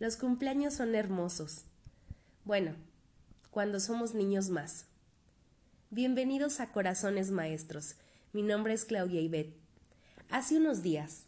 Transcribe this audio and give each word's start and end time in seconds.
Los 0.00 0.16
cumpleaños 0.16 0.74
son 0.74 0.96
hermosos. 0.96 1.66
Bueno, 2.44 2.74
cuando 3.52 3.78
somos 3.78 4.12
niños 4.12 4.50
más. 4.50 4.86
Bienvenidos 5.90 6.58
a 6.58 6.72
Corazones 6.72 7.30
Maestros. 7.30 7.94
Mi 8.32 8.42
nombre 8.42 8.74
es 8.74 8.84
Claudia 8.84 9.20
Ibet. 9.20 9.54
Hace 10.30 10.56
unos 10.56 10.82
días, 10.82 11.26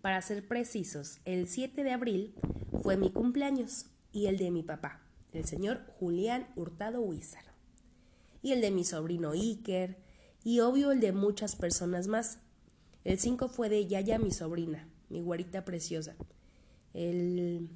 para 0.00 0.22
ser 0.22 0.48
precisos, 0.48 1.18
el 1.26 1.48
7 1.48 1.84
de 1.84 1.92
abril 1.92 2.34
fue 2.82 2.96
mi 2.96 3.10
cumpleaños 3.10 3.84
y 4.10 4.24
el 4.24 4.38
de 4.38 4.50
mi 4.50 4.62
papá, 4.62 5.02
el 5.34 5.44
señor 5.44 5.82
Julián 6.00 6.46
Hurtado 6.56 7.02
Huizar. 7.02 7.44
Y 8.40 8.52
el 8.52 8.62
de 8.62 8.70
mi 8.70 8.84
sobrino 8.84 9.32
Iker, 9.32 9.98
y 10.44 10.60
obvio 10.60 10.92
el 10.92 11.00
de 11.00 11.12
muchas 11.12 11.56
personas 11.56 12.08
más. 12.08 12.38
El 13.04 13.18
5 13.18 13.50
fue 13.50 13.68
de 13.68 13.86
Yaya, 13.86 14.18
mi 14.18 14.30
sobrina, 14.30 14.88
mi 15.10 15.20
guarita 15.20 15.66
preciosa. 15.66 16.16
El 16.94 17.70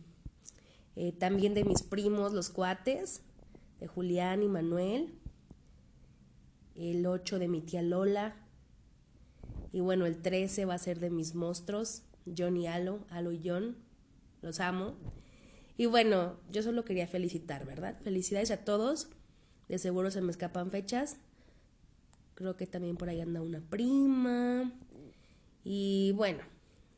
eh, 0.96 1.12
también 1.12 1.52
de 1.52 1.64
mis 1.64 1.82
primos, 1.82 2.32
los 2.32 2.48
cuates, 2.48 3.20
de 3.80 3.86
Julián 3.86 4.42
y 4.42 4.48
Manuel, 4.48 5.12
el 6.74 7.06
8 7.06 7.38
de 7.38 7.48
mi 7.48 7.60
tía 7.60 7.82
Lola, 7.82 8.34
y 9.72 9.80
bueno, 9.80 10.06
el 10.06 10.22
13 10.22 10.64
va 10.64 10.72
a 10.72 10.78
ser 10.78 10.98
de 11.00 11.10
mis 11.10 11.34
monstruos, 11.34 12.02
John 12.36 12.56
y 12.56 12.66
Alo, 12.66 13.04
Alo 13.10 13.30
y 13.30 13.42
John, 13.44 13.76
los 14.40 14.58
amo. 14.58 14.96
Y 15.76 15.84
bueno, 15.84 16.38
yo 16.50 16.62
solo 16.62 16.86
quería 16.86 17.06
felicitar, 17.06 17.66
¿verdad? 17.66 18.00
Felicidades 18.00 18.50
a 18.50 18.64
todos, 18.64 19.10
de 19.68 19.78
seguro 19.78 20.10
se 20.10 20.22
me 20.22 20.30
escapan 20.30 20.70
fechas, 20.70 21.18
creo 22.34 22.56
que 22.56 22.66
también 22.66 22.96
por 22.96 23.10
ahí 23.10 23.20
anda 23.20 23.42
una 23.42 23.60
prima, 23.60 24.72
y 25.62 26.12
bueno, 26.12 26.42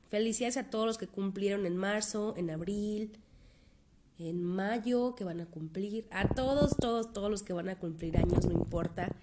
felicidades 0.09 0.57
a 0.57 0.71
todos 0.71 0.87
los 0.87 0.99
que 0.99 1.07
cumplieron 1.07 1.67
en 1.67 1.77
marzo, 1.77 2.35
en 2.37 2.51
abril, 2.51 3.19
en 4.19 4.43
mayo 4.43 5.15
que 5.15 5.25
van 5.25 5.41
a 5.41 5.47
cumplir, 5.47 6.07
a 6.11 6.29
todos, 6.29 6.77
todos, 6.77 7.13
todos 7.13 7.31
los 7.31 7.43
que 7.43 7.53
van 7.53 7.69
a 7.69 7.79
cumplir 7.79 8.17
años, 8.17 8.45
no 8.45 8.53
importa 8.53 9.15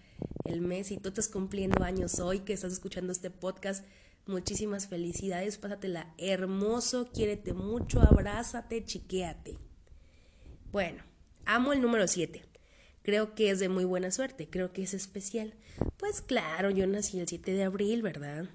el 0.45 0.61
mes, 0.61 0.87
si 0.87 0.97
tú 0.97 1.09
estás 1.09 1.27
cumpliendo 1.27 1.83
años 1.83 2.19
hoy, 2.19 2.39
que 2.39 2.53
estás 2.53 2.71
escuchando 2.71 3.11
este 3.11 3.29
podcast, 3.29 3.85
muchísimas 4.25 4.87
felicidades, 4.87 5.57
pásatela 5.57 6.13
hermoso, 6.17 7.09
quiérete 7.11 7.53
mucho, 7.53 8.01
abrázate, 8.01 8.83
chiquéate. 8.85 9.57
Bueno, 10.71 11.03
amo 11.45 11.73
el 11.73 11.81
número 11.81 12.07
7. 12.07 12.43
Creo 13.01 13.35
que 13.35 13.51
es 13.51 13.59
de 13.59 13.69
muy 13.69 13.85
buena 13.85 14.11
suerte, 14.11 14.49
creo 14.49 14.71
que 14.71 14.83
es 14.83 14.93
especial. 14.93 15.53
Pues 15.97 16.21
claro, 16.21 16.69
yo 16.69 16.87
nací 16.87 17.19
el 17.19 17.27
7 17.27 17.53
de 17.53 17.63
abril, 17.63 18.01
¿verdad? 18.01 18.49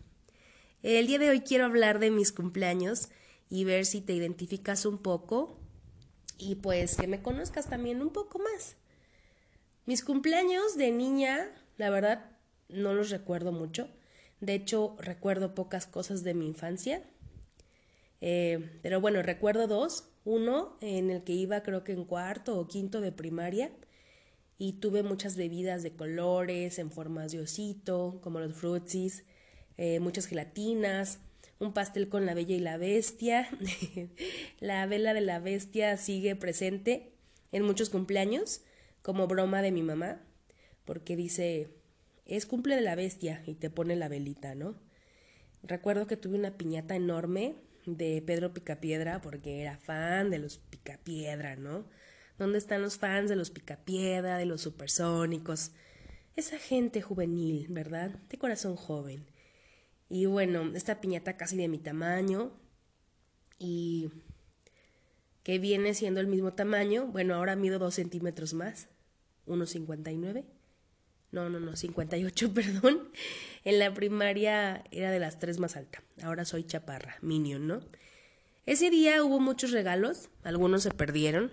El 0.82 1.06
día 1.06 1.18
de 1.18 1.28
hoy 1.28 1.40
quiero 1.40 1.66
hablar 1.66 1.98
de 1.98 2.10
mis 2.10 2.32
cumpleaños 2.32 3.10
y 3.50 3.64
ver 3.64 3.84
si 3.84 4.00
te 4.00 4.14
identificas 4.14 4.86
un 4.86 4.96
poco 4.96 5.58
y 6.38 6.54
pues 6.54 6.96
que 6.96 7.06
me 7.06 7.20
conozcas 7.20 7.68
también 7.68 8.00
un 8.00 8.10
poco 8.10 8.38
más. 8.38 8.76
Mis 9.84 10.02
cumpleaños 10.02 10.78
de 10.78 10.90
niña, 10.90 11.52
la 11.76 11.90
verdad, 11.90 12.30
no 12.70 12.94
los 12.94 13.10
recuerdo 13.10 13.52
mucho. 13.52 13.88
De 14.40 14.54
hecho, 14.54 14.96
recuerdo 14.98 15.54
pocas 15.54 15.86
cosas 15.86 16.24
de 16.24 16.32
mi 16.32 16.46
infancia. 16.46 17.02
Eh, 18.22 18.78
pero 18.80 19.02
bueno, 19.02 19.20
recuerdo 19.20 19.66
dos. 19.66 20.08
Uno 20.24 20.78
en 20.80 21.10
el 21.10 21.24
que 21.24 21.32
iba 21.34 21.62
creo 21.62 21.84
que 21.84 21.92
en 21.92 22.06
cuarto 22.06 22.58
o 22.58 22.68
quinto 22.68 23.02
de 23.02 23.12
primaria 23.12 23.70
y 24.56 24.74
tuve 24.74 25.02
muchas 25.02 25.36
bebidas 25.36 25.82
de 25.82 25.94
colores 25.94 26.78
en 26.78 26.90
formas 26.90 27.32
de 27.32 27.40
osito, 27.40 28.18
como 28.22 28.40
los 28.40 28.54
frutsis, 28.54 29.24
eh, 29.80 29.98
muchas 29.98 30.26
gelatinas, 30.26 31.20
un 31.58 31.72
pastel 31.72 32.10
con 32.10 32.26
la 32.26 32.34
bella 32.34 32.54
y 32.54 32.58
la 32.58 32.76
bestia. 32.76 33.48
la 34.60 34.84
vela 34.84 35.14
de 35.14 35.22
la 35.22 35.38
bestia 35.38 35.96
sigue 35.96 36.36
presente 36.36 37.14
en 37.50 37.62
muchos 37.62 37.88
cumpleaños 37.88 38.60
como 39.00 39.26
broma 39.26 39.62
de 39.62 39.72
mi 39.72 39.82
mamá, 39.82 40.20
porque 40.84 41.16
dice, 41.16 41.70
es 42.26 42.44
cumple 42.44 42.74
de 42.76 42.82
la 42.82 42.94
bestia 42.94 43.42
y 43.46 43.54
te 43.54 43.70
pone 43.70 43.96
la 43.96 44.08
velita, 44.08 44.54
¿no? 44.54 44.74
Recuerdo 45.62 46.06
que 46.06 46.18
tuve 46.18 46.36
una 46.36 46.58
piñata 46.58 46.94
enorme 46.94 47.54
de 47.86 48.20
Pedro 48.20 48.52
Picapiedra 48.52 49.22
porque 49.22 49.62
era 49.62 49.78
fan 49.78 50.28
de 50.28 50.40
los 50.40 50.58
Picapiedra, 50.58 51.56
¿no? 51.56 51.86
¿Dónde 52.36 52.58
están 52.58 52.82
los 52.82 52.98
fans 52.98 53.30
de 53.30 53.36
los 53.36 53.48
Picapiedra, 53.48 54.36
de 54.36 54.44
los 54.44 54.60
supersónicos? 54.60 55.72
Esa 56.36 56.58
gente 56.58 57.00
juvenil, 57.00 57.68
¿verdad? 57.70 58.10
De 58.28 58.36
corazón 58.36 58.76
joven. 58.76 59.24
Y 60.10 60.26
bueno, 60.26 60.72
esta 60.74 61.00
piñata 61.00 61.36
casi 61.36 61.56
de 61.56 61.68
mi 61.68 61.78
tamaño 61.78 62.50
y 63.60 64.10
que 65.44 65.60
viene 65.60 65.94
siendo 65.94 66.20
el 66.20 66.26
mismo 66.26 66.52
tamaño. 66.52 67.06
Bueno, 67.06 67.34
ahora 67.36 67.54
mido 67.54 67.78
dos 67.78 67.94
centímetros 67.94 68.52
más, 68.52 68.88
1,59. 69.46 70.44
No, 71.30 71.48
no, 71.48 71.60
no, 71.60 71.76
58, 71.76 72.52
perdón. 72.54 73.08
En 73.64 73.78
la 73.78 73.94
primaria 73.94 74.82
era 74.90 75.12
de 75.12 75.20
las 75.20 75.38
tres 75.38 75.60
más 75.60 75.76
alta. 75.76 76.02
Ahora 76.22 76.44
soy 76.44 76.64
chaparra, 76.64 77.16
minion, 77.22 77.68
¿no? 77.68 77.80
Ese 78.66 78.90
día 78.90 79.22
hubo 79.22 79.38
muchos 79.38 79.70
regalos, 79.70 80.28
algunos 80.42 80.82
se 80.82 80.90
perdieron. 80.90 81.52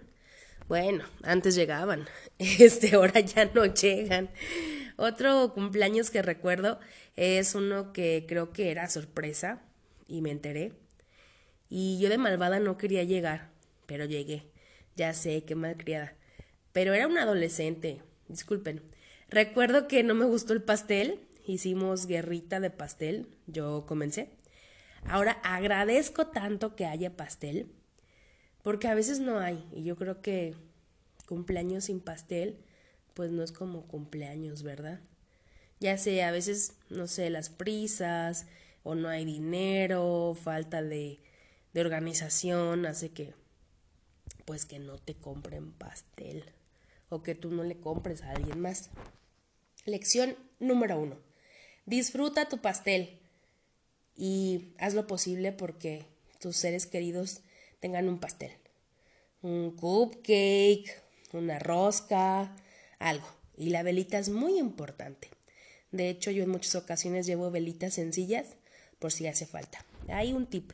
Bueno, 0.68 1.06
antes 1.24 1.56
llegaban, 1.56 2.08
este, 2.40 2.96
ahora 2.96 3.22
ya 3.22 3.46
no 3.54 3.66
llegan. 3.66 4.30
Otro 4.98 5.54
cumpleaños 5.54 6.10
que 6.10 6.22
recuerdo 6.22 6.80
es 7.16 7.56
uno 7.56 7.94
que 7.94 8.26
creo 8.28 8.52
que 8.52 8.72
era 8.72 8.90
sorpresa 8.90 9.62
y 10.08 10.22
me 10.22 10.32
enteré. 10.32 10.74
Y 11.70 12.00
yo 12.00 12.10
de 12.10 12.18
malvada 12.18 12.60
no 12.60 12.78
quería 12.78 13.04
llegar, 13.04 13.50
pero 13.86 14.06
llegué. 14.06 14.52
Ya 14.96 15.14
sé, 15.14 15.44
qué 15.44 15.56
malcriada. 15.56 16.16
Pero 16.74 16.94
era 16.94 17.08
un 17.08 17.18
adolescente, 17.18 18.02
disculpen. 18.28 18.82
Recuerdo 19.30 19.88
que 19.88 20.04
no 20.04 20.16
me 20.16 20.26
gustó 20.26 20.54
el 20.54 20.64
pastel, 20.64 21.20
hicimos 21.46 22.08
guerrita 22.08 22.60
de 22.60 22.72
pastel, 22.72 23.28
yo 23.46 23.86
comencé. 23.88 24.32
Ahora 25.06 25.34
agradezco 25.44 26.28
tanto 26.28 26.76
que 26.76 26.86
haya 26.86 27.16
pastel, 27.16 27.68
porque 28.68 28.90
a 28.90 28.96
veces 28.96 29.22
no 29.22 29.40
hay, 29.40 29.66
y 29.74 29.86
yo 29.86 29.96
creo 29.96 30.22
que 30.22 30.54
cumpleaños 31.26 31.86
sin 31.86 32.02
pastel 32.02 32.58
pues 33.14 33.32
no 33.32 33.42
es 33.42 33.54
como 33.54 33.88
cumpleaños, 33.88 34.62
¿verdad? 34.62 35.00
Ya 35.80 35.98
sé, 35.98 36.22
a 36.22 36.32
veces, 36.32 36.74
no 36.90 37.08
sé, 37.08 37.30
las 37.30 37.50
prisas 37.50 38.46
o 38.84 38.94
no 38.94 39.08
hay 39.08 39.24
dinero, 39.24 40.36
falta 40.36 40.82
de, 40.82 41.22
de 41.74 41.80
organización 41.80 42.86
hace 42.86 43.08
que 43.12 43.34
pues 44.44 44.66
que 44.66 44.80
no 44.80 44.98
te 44.98 45.16
compren 45.16 45.72
pastel 45.72 46.44
o 47.08 47.24
que 47.24 47.36
tú 47.36 47.52
no 47.52 47.64
le 47.64 47.80
compres 47.80 48.22
a 48.22 48.32
alguien 48.32 48.60
más. 48.60 48.90
Lección 49.86 50.36
número 50.60 51.00
uno. 51.00 51.18
Disfruta 51.86 52.50
tu 52.50 52.58
pastel 52.58 53.18
y 54.18 54.74
haz 54.78 54.94
lo 54.94 55.08
posible 55.08 55.54
porque 55.54 56.06
tus 56.42 56.58
seres 56.58 56.86
queridos 56.86 57.44
tengan 57.80 58.10
un 58.10 58.20
pastel. 58.20 58.52
Un 59.42 59.76
cupcake, 59.76 61.02
una 61.34 61.60
rosca, 61.60 62.56
algo. 63.00 63.28
Y 63.58 63.70
la 63.70 63.84
velita 63.84 64.20
es 64.20 64.30
muy 64.30 64.58
importante. 64.60 65.30
De 65.92 66.10
hecho, 66.10 66.32
yo 66.32 66.44
en 66.44 66.50
muchas 66.50 66.76
ocasiones 66.76 67.26
llevo 67.26 67.50
velitas 67.52 67.94
sencillas 67.94 68.56
por 69.00 69.12
si 69.12 69.28
hace 69.28 69.46
falta. 69.46 69.84
Hay 70.10 70.34
un 70.34 70.46
tip 70.46 70.72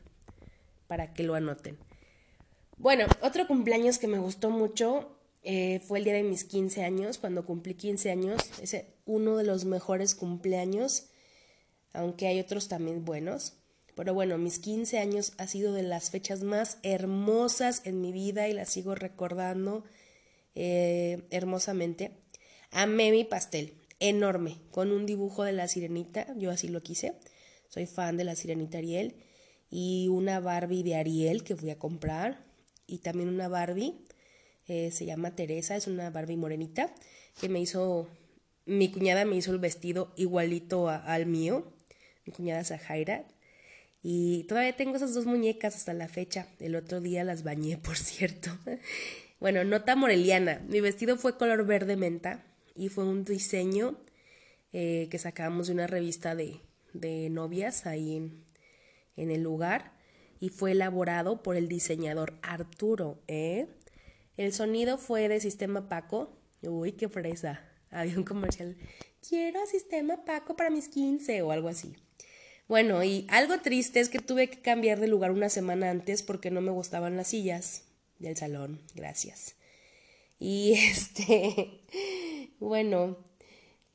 para 0.87 1.13
que 1.13 1.23
lo 1.23 1.35
anoten. 1.35 1.77
Bueno, 2.77 3.05
otro 3.21 3.47
cumpleaños 3.47 3.97
que 3.99 4.07
me 4.07 4.19
gustó 4.19 4.49
mucho 4.49 5.17
eh, 5.43 5.81
fue 5.87 5.99
el 5.99 6.05
día 6.05 6.13
de 6.13 6.23
mis 6.23 6.43
15 6.43 6.83
años, 6.83 7.17
cuando 7.17 7.45
cumplí 7.45 7.75
15 7.75 8.11
años. 8.11 8.41
Es 8.61 8.75
uno 9.05 9.37
de 9.37 9.43
los 9.43 9.65
mejores 9.65 10.15
cumpleaños, 10.15 11.09
aunque 11.93 12.27
hay 12.27 12.39
otros 12.39 12.67
también 12.67 13.05
buenos. 13.05 13.53
Pero 13.95 14.13
bueno, 14.13 14.37
mis 14.37 14.59
15 14.59 14.97
años 14.99 15.33
ha 15.37 15.47
sido 15.47 15.73
de 15.73 15.83
las 15.83 16.09
fechas 16.09 16.41
más 16.41 16.77
hermosas 16.83 17.81
en 17.85 18.01
mi 18.01 18.11
vida 18.11 18.47
y 18.47 18.53
las 18.53 18.69
sigo 18.69 18.95
recordando 18.95 19.83
eh, 20.55 21.23
hermosamente. 21.29 22.11
Amé 22.71 23.11
mi 23.11 23.23
pastel, 23.23 23.73
enorme, 23.99 24.57
con 24.71 24.91
un 24.91 25.05
dibujo 25.05 25.43
de 25.43 25.53
la 25.53 25.67
sirenita, 25.67 26.27
yo 26.37 26.51
así 26.51 26.67
lo 26.67 26.81
quise. 26.81 27.13
Soy 27.69 27.85
fan 27.85 28.17
de 28.17 28.23
la 28.23 28.35
sirenita 28.35 28.79
Ariel. 28.79 29.15
Y 29.69 30.07
una 30.09 30.39
Barbie 30.39 30.83
de 30.83 30.95
Ariel 30.95 31.43
que 31.43 31.55
fui 31.55 31.71
a 31.71 31.79
comprar. 31.79 32.45
Y 32.85 32.99
también 32.99 33.29
una 33.29 33.47
Barbie, 33.47 33.95
eh, 34.67 34.91
se 34.91 35.05
llama 35.05 35.35
Teresa, 35.35 35.75
es 35.75 35.87
una 35.87 36.09
Barbie 36.09 36.37
morenita, 36.37 36.93
que 37.39 37.49
me 37.49 37.59
hizo, 37.59 38.07
mi 38.65 38.91
cuñada 38.91 39.25
me 39.25 39.35
hizo 39.35 39.51
el 39.51 39.57
vestido 39.57 40.13
igualito 40.17 40.89
al 40.89 41.25
mío, 41.25 41.73
mi 42.25 42.33
cuñada 42.33 42.63
Zahaira. 42.63 43.25
Y 44.03 44.43
todavía 44.43 44.75
tengo 44.75 44.97
esas 44.97 45.13
dos 45.13 45.25
muñecas 45.25 45.77
hasta 45.77 45.93
la 45.93 46.09
fecha. 46.09 46.47
El 46.59 46.75
otro 46.75 46.99
día 46.99 47.23
las 47.23 47.43
bañé, 47.43 47.77
por 47.83 47.97
cierto. 47.97 48.51
Bueno, 49.39 49.63
nota 49.63 49.95
moreliana. 49.95 50.61
Mi 50.67 50.81
vestido 50.81 51.17
fue 51.17 51.37
color 51.37 51.65
verde 51.65 51.95
menta 51.95 52.43
y 52.75 52.89
fue 52.89 53.05
un 53.05 53.23
diseño 53.23 53.97
eh, 54.73 55.07
que 55.09 55.19
sacamos 55.19 55.67
de 55.67 55.73
una 55.73 55.87
revista 55.87 56.35
de, 56.35 56.59
de 56.93 57.29
novias 57.29 57.85
ahí 57.85 58.17
en, 58.17 58.43
en, 59.15 59.31
el 59.31 59.41
lugar. 59.41 59.93
y 60.39 60.49
fue 60.49 60.71
elaborado 60.71 61.41
por 61.41 61.55
el 61.55 61.69
diseñador 61.69 62.37
Arturo. 62.41 63.21
¿eh? 63.27 63.67
El 64.35 64.51
sonido 64.51 64.97
fue 64.97 65.29
de 65.29 65.39
Sistema 65.39 65.87
Paco. 65.87 66.37
Uy, 66.61 66.93
qué 66.93 67.07
fresa. 67.07 67.63
Había 67.89 68.17
un 68.17 68.23
comercial. 68.23 68.75
Quiero 69.27 69.65
Sistema 69.67 70.25
Paco 70.25 70.57
para 70.57 70.69
mis 70.69 70.89
15 70.89 71.41
o 71.43 71.51
algo 71.51 71.69
así. 71.69 71.95
Bueno, 72.67 73.03
y 73.03 73.27
algo 73.29 73.59
triste 73.59 73.99
es 73.99 74.09
que 74.09 74.19
tuve 74.19 74.49
que 74.49 74.61
cambiar 74.61 74.99
de 74.99 75.07
lugar 75.07 75.31
una 75.31 75.49
semana 75.49 75.89
antes 75.89 76.23
porque 76.23 76.49
no 76.49 76.61
me 76.61 76.71
gustaban 76.71 77.17
las 77.17 77.27
sillas 77.27 77.83
del 78.19 78.37
salón. 78.37 78.81
Gracias. 78.95 79.55
Y 80.39 80.73
este, 80.91 81.81
bueno, 82.59 83.17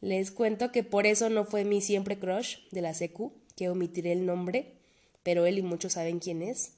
les 0.00 0.30
cuento 0.30 0.70
que 0.70 0.82
por 0.84 1.06
eso 1.06 1.28
no 1.30 1.44
fue 1.44 1.64
mi 1.64 1.80
siempre 1.80 2.18
crush 2.18 2.58
de 2.70 2.82
la 2.82 2.94
secu, 2.94 3.32
que 3.56 3.68
omitiré 3.68 4.12
el 4.12 4.26
nombre, 4.26 4.74
pero 5.22 5.46
él 5.46 5.58
y 5.58 5.62
muchos 5.62 5.94
saben 5.94 6.20
quién 6.20 6.42
es. 6.42 6.74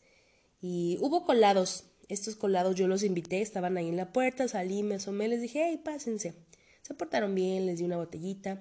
Y 0.63 0.99
hubo 1.01 1.25
colados, 1.25 1.85
estos 2.09 2.37
colados 2.37 2.77
yo 2.77 2.89
los 2.89 3.03
invité, 3.03 3.41
estaban 3.41 3.77
ahí 3.77 3.89
en 3.89 3.97
la 3.97 4.13
puerta, 4.13 4.49
salí, 4.49 4.83
me 4.83 4.97
asomé, 4.97 5.29
les 5.29 5.43
dije, 5.43 5.67
hey, 5.67 5.81
pásense. 5.85 6.35
Se 6.83 6.95
portaron 6.95 7.35
bien, 7.35 7.67
les 7.67 7.79
di 7.79 7.85
una 7.85 7.99
botellita. 7.99 8.61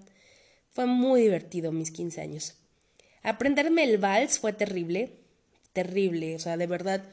Fue 0.69 0.85
muy 0.85 1.21
divertido 1.21 1.71
mis 1.71 1.91
15 1.91 2.21
años. 2.21 2.58
Aprenderme 3.23 3.83
el 3.83 3.97
vals 3.97 4.39
fue 4.39 4.53
terrible, 4.53 5.19
terrible, 5.73 6.35
o 6.35 6.39
sea, 6.39 6.57
de 6.57 6.67
verdad, 6.67 7.03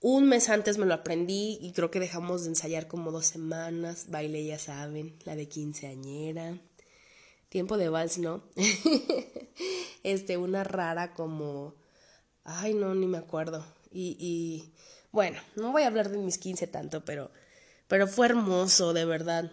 un 0.00 0.28
mes 0.28 0.48
antes 0.48 0.78
me 0.78 0.86
lo 0.86 0.94
aprendí 0.94 1.58
y 1.60 1.72
creo 1.72 1.92
que 1.92 2.00
dejamos 2.00 2.42
de 2.42 2.48
ensayar 2.48 2.88
como 2.88 3.12
dos 3.12 3.26
semanas. 3.26 4.06
Baile, 4.10 4.44
ya 4.44 4.58
saben, 4.58 5.16
la 5.24 5.36
de 5.36 5.48
quinceañera. 5.48 6.58
Tiempo 7.48 7.76
de 7.76 7.88
vals, 7.88 8.18
¿no? 8.18 8.42
este, 10.02 10.38
una 10.38 10.64
rara 10.64 11.14
como... 11.14 11.76
Ay, 12.42 12.74
no, 12.74 12.96
ni 12.96 13.06
me 13.06 13.18
acuerdo. 13.18 13.64
Y, 13.92 14.16
y 14.18 14.72
bueno, 15.12 15.38
no 15.54 15.70
voy 15.70 15.82
a 15.82 15.86
hablar 15.86 16.08
de 16.08 16.18
mis 16.18 16.38
quince 16.38 16.66
tanto, 16.66 17.04
pero, 17.04 17.30
pero 17.86 18.08
fue 18.08 18.26
hermoso, 18.26 18.92
de 18.94 19.04
verdad. 19.04 19.52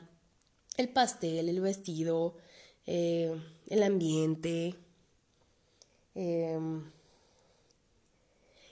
El 0.77 0.89
pastel, 0.89 1.47
el 1.47 1.61
vestido, 1.61 2.37
eh, 2.87 3.39
el 3.67 3.83
ambiente. 3.83 4.75
Eh, 6.21 6.59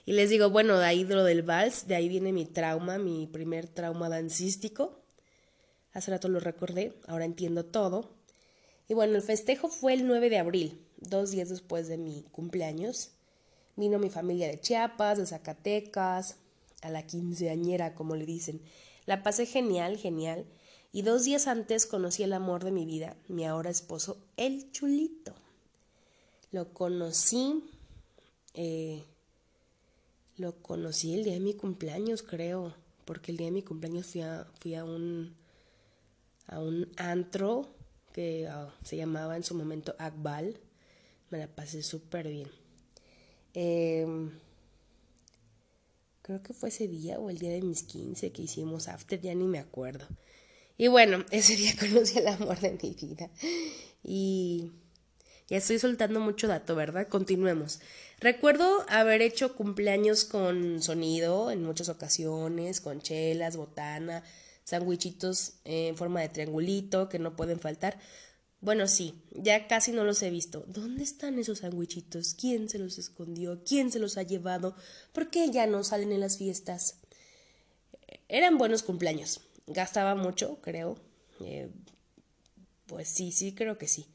y 0.04 0.12
les 0.12 0.28
digo, 0.28 0.50
bueno, 0.50 0.78
de 0.78 0.84
ahí 0.84 1.04
lo 1.04 1.24
del 1.24 1.42
vals, 1.42 1.86
de 1.86 1.94
ahí 1.94 2.10
viene 2.10 2.30
mi 2.30 2.44
trauma, 2.44 2.98
mi 2.98 3.26
primer 3.26 3.66
trauma 3.68 4.10
dancístico. 4.10 5.00
Hace 5.94 6.10
rato 6.10 6.28
lo 6.28 6.40
recordé, 6.40 6.92
ahora 7.06 7.24
entiendo 7.24 7.64
todo. 7.64 8.10
Y 8.86 8.92
bueno, 8.92 9.16
el 9.16 9.22
festejo 9.22 9.68
fue 9.68 9.94
el 9.94 10.06
9 10.06 10.28
de 10.28 10.38
abril, 10.38 10.86
dos 10.98 11.30
días 11.30 11.48
después 11.48 11.88
de 11.88 11.96
mi 11.96 12.24
cumpleaños. 12.32 13.12
Vino 13.76 13.98
mi 13.98 14.10
familia 14.10 14.46
de 14.48 14.60
Chiapas, 14.60 15.16
de 15.16 15.26
Zacatecas, 15.26 16.36
a 16.82 16.90
la 16.90 17.06
quinceañera, 17.06 17.94
como 17.94 18.14
le 18.14 18.26
dicen. 18.26 18.60
La 19.06 19.22
pasé 19.22 19.46
genial, 19.46 19.96
genial. 19.96 20.44
Y 20.92 21.00
dos 21.00 21.24
días 21.24 21.46
antes 21.46 21.86
conocí 21.86 22.22
el 22.22 22.34
amor 22.34 22.64
de 22.64 22.72
mi 22.72 22.84
vida, 22.84 23.16
mi 23.28 23.46
ahora 23.46 23.70
esposo, 23.70 24.18
el 24.36 24.70
chulito. 24.70 25.34
Lo 26.50 26.72
conocí 26.72 27.62
eh, 28.54 29.04
lo 30.36 30.62
conocí 30.62 31.14
el 31.14 31.24
día 31.24 31.34
de 31.34 31.40
mi 31.40 31.54
cumpleaños, 31.54 32.22
creo, 32.22 32.74
porque 33.04 33.32
el 33.32 33.36
día 33.36 33.46
de 33.48 33.52
mi 33.52 33.62
cumpleaños 33.62 34.06
fui 34.06 34.20
a, 34.20 34.46
fui 34.60 34.74
a 34.74 34.84
un 34.84 35.34
a 36.46 36.60
un 36.60 36.90
antro 36.96 37.68
que 38.12 38.48
ah, 38.48 38.74
se 38.82 38.96
llamaba 38.96 39.36
en 39.36 39.44
su 39.44 39.54
momento 39.54 39.94
Akbal. 39.98 40.58
Me 41.30 41.38
la 41.38 41.46
pasé 41.46 41.82
súper 41.82 42.28
bien. 42.28 42.50
Em, 43.54 44.30
creo 46.22 46.42
que 46.42 46.54
fue 46.54 46.70
ese 46.70 46.88
día 46.88 47.18
o 47.18 47.30
el 47.30 47.38
día 47.38 47.50
de 47.50 47.62
mis 47.62 47.82
15 47.82 48.32
que 48.32 48.42
hicimos 48.42 48.88
after, 48.88 49.20
ya 49.20 49.34
ni 49.34 49.46
me 49.46 49.58
acuerdo. 49.58 50.06
Y 50.78 50.88
bueno, 50.88 51.24
ese 51.30 51.56
día 51.56 51.74
conocí 51.78 52.18
el 52.18 52.28
amor 52.28 52.58
de 52.60 52.78
mi 52.82 52.94
vida. 52.94 53.30
Y 54.02 54.72
ya 55.48 55.56
estoy 55.56 55.78
soltando 55.78 56.20
mucho 56.20 56.46
dato, 56.46 56.76
¿verdad? 56.76 57.08
Continuemos. 57.08 57.80
Recuerdo 58.20 58.84
haber 58.88 59.22
hecho 59.22 59.54
cumpleaños 59.54 60.24
con 60.24 60.82
sonido 60.82 61.50
en 61.50 61.62
muchas 61.62 61.88
ocasiones, 61.88 62.80
con 62.80 63.00
chelas, 63.00 63.56
botana, 63.56 64.22
sandwichitos 64.64 65.54
en 65.64 65.96
forma 65.96 66.20
de 66.20 66.28
triangulito 66.28 67.08
que 67.08 67.18
no 67.18 67.34
pueden 67.34 67.60
faltar. 67.60 67.98
Bueno, 68.60 68.88
sí, 68.88 69.14
ya 69.30 69.68
casi 69.68 69.92
no 69.92 70.04
los 70.04 70.22
he 70.22 70.30
visto. 70.30 70.64
¿Dónde 70.66 71.04
están 71.04 71.38
esos 71.38 71.60
sandwichitos? 71.60 72.34
¿Quién 72.34 72.68
se 72.68 72.78
los 72.78 72.98
escondió? 72.98 73.62
¿Quién 73.64 73.90
se 73.90 74.00
los 74.00 74.18
ha 74.18 74.24
llevado? 74.24 74.74
¿Por 75.12 75.30
qué 75.30 75.50
ya 75.50 75.66
no 75.66 75.82
salen 75.84 76.12
en 76.12 76.20
las 76.20 76.36
fiestas? 76.36 76.96
Eran 78.28 78.58
buenos 78.58 78.82
cumpleaños. 78.82 79.40
Gastaba 79.66 80.14
mucho, 80.14 80.58
creo. 80.60 80.98
Eh, 81.40 81.70
pues 82.86 83.08
sí, 83.08 83.32
sí, 83.32 83.54
creo 83.54 83.78
que 83.78 83.86
sí. 83.86 84.06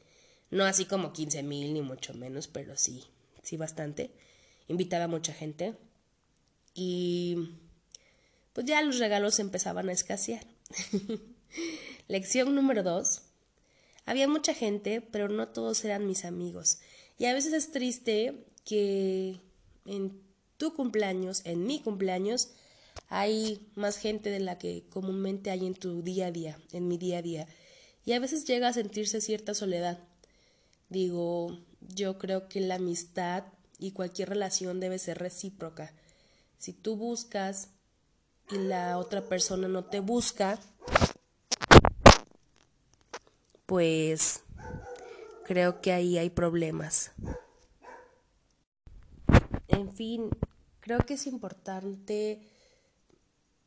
No 0.54 0.64
así 0.66 0.84
como 0.84 1.12
15 1.12 1.42
mil 1.42 1.74
ni 1.74 1.82
mucho 1.82 2.14
menos, 2.14 2.46
pero 2.46 2.76
sí, 2.76 3.02
sí 3.42 3.56
bastante. 3.56 4.12
Invitaba 4.68 5.08
mucha 5.08 5.34
gente. 5.34 5.74
Y 6.76 7.56
pues 8.52 8.64
ya 8.64 8.80
los 8.82 9.00
regalos 9.00 9.40
empezaban 9.40 9.88
a 9.88 9.92
escasear. 9.92 10.46
Lección 12.08 12.54
número 12.54 12.84
dos. 12.84 13.22
Había 14.06 14.28
mucha 14.28 14.54
gente, 14.54 15.00
pero 15.00 15.28
no 15.28 15.48
todos 15.48 15.84
eran 15.84 16.06
mis 16.06 16.24
amigos. 16.24 16.78
Y 17.18 17.24
a 17.24 17.34
veces 17.34 17.52
es 17.52 17.72
triste 17.72 18.44
que 18.64 19.40
en 19.86 20.22
tu 20.56 20.72
cumpleaños, 20.72 21.42
en 21.46 21.66
mi 21.66 21.80
cumpleaños, 21.80 22.50
hay 23.08 23.66
más 23.74 23.96
gente 23.96 24.30
de 24.30 24.38
la 24.38 24.56
que 24.56 24.84
comúnmente 24.88 25.50
hay 25.50 25.66
en 25.66 25.74
tu 25.74 26.02
día 26.02 26.28
a 26.28 26.30
día, 26.30 26.60
en 26.70 26.86
mi 26.86 26.96
día 26.96 27.18
a 27.18 27.22
día. 27.22 27.48
Y 28.04 28.12
a 28.12 28.20
veces 28.20 28.44
llega 28.44 28.68
a 28.68 28.72
sentirse 28.72 29.20
cierta 29.20 29.52
soledad. 29.52 29.98
Digo, 30.94 31.58
yo 31.80 32.18
creo 32.18 32.46
que 32.46 32.60
la 32.60 32.76
amistad 32.76 33.42
y 33.80 33.90
cualquier 33.90 34.28
relación 34.28 34.78
debe 34.78 35.00
ser 35.00 35.18
recíproca. 35.18 35.92
Si 36.56 36.72
tú 36.72 36.94
buscas 36.94 37.70
y 38.48 38.58
la 38.58 38.96
otra 38.96 39.22
persona 39.22 39.66
no 39.66 39.86
te 39.86 39.98
busca, 39.98 40.60
pues 43.66 44.44
creo 45.44 45.80
que 45.80 45.92
ahí 45.92 46.16
hay 46.16 46.30
problemas. 46.30 47.10
En 49.66 49.92
fin, 49.92 50.30
creo 50.78 51.00
que 51.00 51.14
es 51.14 51.26
importante 51.26 52.48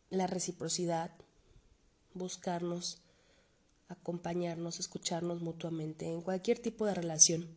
la 0.10 0.28
reciprocidad, 0.28 1.12
buscarnos 2.14 3.02
acompañarnos, 3.88 4.80
escucharnos 4.80 5.42
mutuamente 5.42 6.06
en 6.06 6.22
cualquier 6.22 6.60
tipo 6.60 6.86
de 6.86 6.94
relación. 6.94 7.48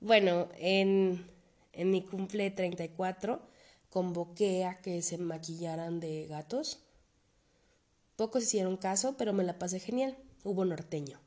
Bueno, 0.00 0.48
en, 0.58 1.26
en 1.72 1.90
mi 1.90 2.02
cumple 2.02 2.50
34 2.50 3.40
convoqué 3.90 4.64
a 4.64 4.80
que 4.80 5.02
se 5.02 5.18
maquillaran 5.18 6.00
de 6.00 6.26
gatos. 6.26 6.80
Pocos 8.16 8.44
hicieron 8.44 8.76
caso, 8.76 9.16
pero 9.16 9.32
me 9.32 9.44
la 9.44 9.58
pasé 9.58 9.80
genial. 9.80 10.16
Hubo 10.44 10.64
norteño. 10.64 11.20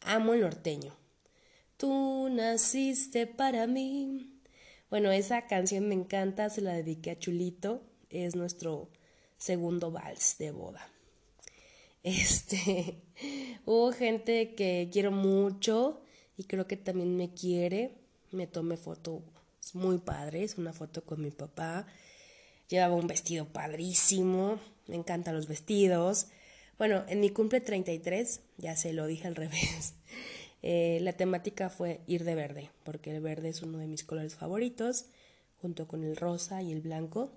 Amo 0.00 0.34
el 0.34 0.40
norteño. 0.40 0.94
Tú 1.76 2.28
naciste 2.30 3.26
para 3.26 3.66
mí. 3.66 4.40
Bueno, 4.90 5.10
esa 5.10 5.46
canción 5.46 5.88
me 5.88 5.94
encanta, 5.94 6.50
se 6.50 6.60
la 6.60 6.74
dediqué 6.74 7.12
a 7.12 7.18
Chulito. 7.18 7.82
Es 8.10 8.36
nuestro 8.36 8.88
segundo 9.38 9.90
vals 9.90 10.36
de 10.38 10.50
boda. 10.50 10.86
Este, 12.02 13.02
hubo 13.64 13.92
gente 13.92 14.54
que 14.54 14.88
quiero 14.92 15.10
mucho 15.10 16.02
y 16.36 16.44
creo 16.44 16.66
que 16.66 16.76
también 16.76 17.16
me 17.16 17.32
quiere. 17.32 17.98
Me 18.30 18.46
tomé 18.46 18.76
fotos 18.76 19.22
muy 19.74 19.98
padres, 19.98 20.58
una 20.58 20.72
foto 20.72 21.04
con 21.04 21.20
mi 21.20 21.30
papá. 21.30 21.86
Llevaba 22.68 22.94
un 22.94 23.06
vestido 23.06 23.46
padrísimo, 23.46 24.58
me 24.86 24.96
encantan 24.96 25.34
los 25.34 25.46
vestidos. 25.46 26.28
Bueno, 26.78 27.04
en 27.08 27.20
mi 27.20 27.30
cumple 27.30 27.60
33, 27.60 28.40
ya 28.56 28.76
se 28.76 28.92
lo 28.92 29.06
dije 29.06 29.28
al 29.28 29.36
revés, 29.36 29.94
eh, 30.62 30.98
la 31.02 31.12
temática 31.12 31.68
fue 31.70 32.00
ir 32.06 32.24
de 32.24 32.34
verde, 32.34 32.70
porque 32.84 33.14
el 33.14 33.20
verde 33.20 33.50
es 33.50 33.62
uno 33.62 33.78
de 33.78 33.86
mis 33.86 34.04
colores 34.04 34.34
favoritos, 34.34 35.06
junto 35.60 35.86
con 35.86 36.02
el 36.02 36.16
rosa 36.16 36.62
y 36.62 36.72
el 36.72 36.80
blanco. 36.80 37.32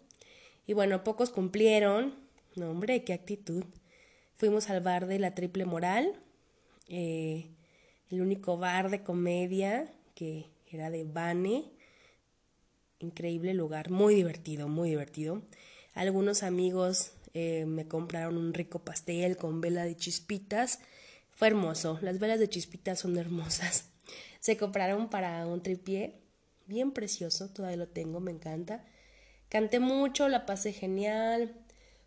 Y 0.66 0.74
bueno, 0.74 1.04
pocos 1.04 1.30
cumplieron. 1.30 2.16
No, 2.56 2.72
hombre, 2.72 3.04
qué 3.04 3.14
actitud. 3.14 3.66
Fuimos 4.38 4.70
al 4.70 4.82
bar 4.82 5.08
de 5.08 5.18
la 5.18 5.34
Triple 5.34 5.66
Moral, 5.66 6.14
eh, 6.90 7.52
el 8.10 8.22
único 8.22 8.58
bar 8.58 8.90
de 8.90 9.02
comedia 9.02 9.94
que 10.14 10.50
era 10.68 10.90
de 10.90 11.06
Bane. 11.06 11.72
Increíble 13.00 13.54
lugar, 13.54 13.92
muy 13.92 14.14
divertido, 14.14 14.68
muy 14.68 14.90
divertido. 14.90 15.42
Algunos 15.94 16.44
amigos 16.44 17.14
eh, 17.34 17.66
me 17.66 17.88
compraron 17.88 18.38
un 18.38 18.54
rico 18.54 18.80
pastel 18.80 19.38
con 19.38 19.62
vela 19.62 19.86
de 19.86 19.96
chispitas. 19.96 20.80
Fue 21.32 21.48
hermoso, 21.48 21.98
las 22.02 22.20
velas 22.20 22.40
de 22.40 22.50
chispitas 22.50 23.00
son 23.00 23.18
hermosas. 23.18 23.90
Se 24.42 24.58
compraron 24.58 25.10
para 25.10 25.46
un 25.48 25.62
tripié 25.62 26.20
bien 26.68 26.92
precioso, 26.92 27.50
todavía 27.50 27.78
lo 27.78 27.88
tengo, 27.88 28.20
me 28.20 28.32
encanta. 28.32 28.84
Canté 29.48 29.80
mucho, 29.80 30.28
la 30.28 30.46
pasé 30.46 30.74
genial. 30.74 31.56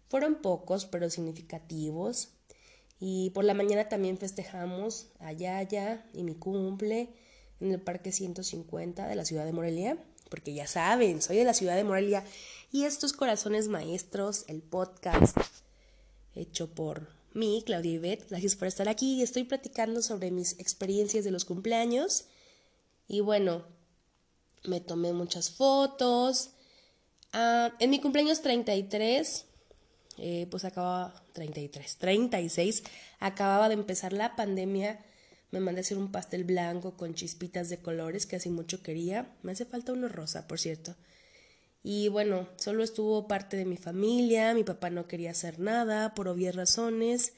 Fueron 0.09 0.37
pocos, 0.37 0.87
pero 0.87 1.11
significativos. 1.11 2.31
Y 3.01 3.31
por 3.31 3.45
la 3.45 3.55
mañana 3.55 3.89
también 3.89 4.19
festejamos 4.19 5.09
a 5.21 5.33
Yaya 5.33 6.05
y 6.13 6.25
mi 6.25 6.35
cumple 6.35 7.11
en 7.61 7.73
el 7.73 7.81
Parque 7.81 8.13
150 8.13 9.07
de 9.07 9.15
la 9.15 9.25
ciudad 9.25 9.45
de 9.45 9.53
Morelia, 9.53 9.99
porque 10.31 10.55
ya 10.55 10.67
saben, 10.67 11.23
soy 11.23 11.37
de 11.37 11.45
la 11.45 11.55
ciudad 11.55 11.77
de 11.77 11.85
Morelia 11.85 12.25
y 12.73 12.85
estos 12.85 13.13
corazones 13.13 13.69
maestros, 13.69 14.45
el 14.49 14.63
podcast 14.63 15.37
hecho 16.35 16.75
por 16.75 17.09
mí, 17.35 17.63
Claudia 17.65 17.93
Ibet, 17.93 18.29
gracias 18.29 18.57
por 18.57 18.69
estar 18.69 18.89
aquí. 18.89 19.23
Estoy 19.23 19.45
platicando 19.45 20.03
sobre 20.03 20.31
mis 20.31 20.59
experiencias 20.59 21.25
de 21.25 21.31
los 21.31 21.45
cumpleaños 21.45 22.27
y 23.07 23.21
bueno, 23.21 23.65
me 24.65 24.81
tomé 24.81 25.13
muchas 25.13 25.51
fotos. 25.51 26.51
Ah, 27.33 27.73
en 27.81 27.91
mi 27.91 28.01
cumpleaños 28.01 28.43
33, 28.43 29.47
eh, 30.19 30.47
pues 30.51 30.65
acababa 30.65 31.23
33, 31.33 31.97
36, 31.97 32.83
acababa 33.21 33.69
de 33.69 33.75
empezar 33.75 34.13
la 34.13 34.37
pandemia 34.37 34.99
me 35.51 35.61
mandé 35.61 35.81
a 35.81 35.83
hacer 35.83 35.97
un 35.97 36.13
pastel 36.13 36.45
blanco 36.45 36.97
con 36.97 37.15
chispitas 37.15 37.69
de 37.71 37.79
colores 37.79 38.27
que 38.27 38.37
así 38.37 38.51
mucho 38.51 38.83
quería. 38.83 39.35
Me 39.43 39.53
hace 39.53 39.65
falta 39.65 39.93
uno 39.93 40.09
rosa, 40.09 40.47
por 40.47 40.59
cierto. 40.59 40.95
Y 41.83 42.09
bueno, 42.09 42.49
solo 42.57 42.83
estuvo 42.85 43.29
parte 43.29 43.57
de 43.57 43.65
mi 43.65 43.77
familia, 43.77 44.53
mi 44.53 44.65
papá 44.65 44.91
no 44.91 45.07
quería 45.07 45.31
hacer 45.31 45.59
nada 45.59 46.15
por 46.15 46.29
obvias 46.29 46.55
razones. 46.55 47.33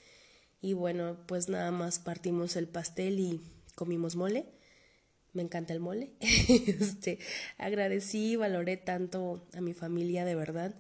Y 0.61 0.73
bueno, 0.73 1.19
pues 1.27 1.49
nada 1.49 1.71
más 1.71 2.01
partimos 2.01 2.57
el 2.57 2.67
pastel 2.67 3.21
y 3.21 3.41
comimos 3.77 4.17
mole. 4.17 4.47
Me 5.33 5.43
encanta 5.43 5.73
el 5.73 5.79
mole. 5.79 6.11
este, 6.21 7.21
agradecí 7.59 8.35
valoré 8.35 8.77
tanto 8.77 9.47
a 9.55 9.61
mi 9.61 9.73
familia, 9.73 10.25
de 10.25 10.35
verdad. 10.35 10.75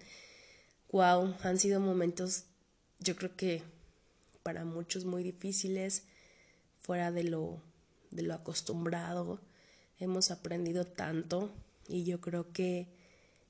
Wow, 0.92 1.36
han 1.44 1.56
sido 1.56 1.78
momentos, 1.78 2.46
yo 2.98 3.14
creo 3.14 3.36
que 3.36 3.62
para 4.42 4.64
muchos 4.64 5.04
muy 5.04 5.22
difíciles 5.22 6.02
fuera 6.80 7.12
de 7.12 7.22
lo, 7.22 7.62
de 8.10 8.22
lo 8.22 8.34
acostumbrado. 8.34 9.40
Hemos 10.00 10.32
aprendido 10.32 10.84
tanto 10.84 11.52
y 11.86 12.02
yo 12.02 12.20
creo 12.20 12.52
que 12.52 12.88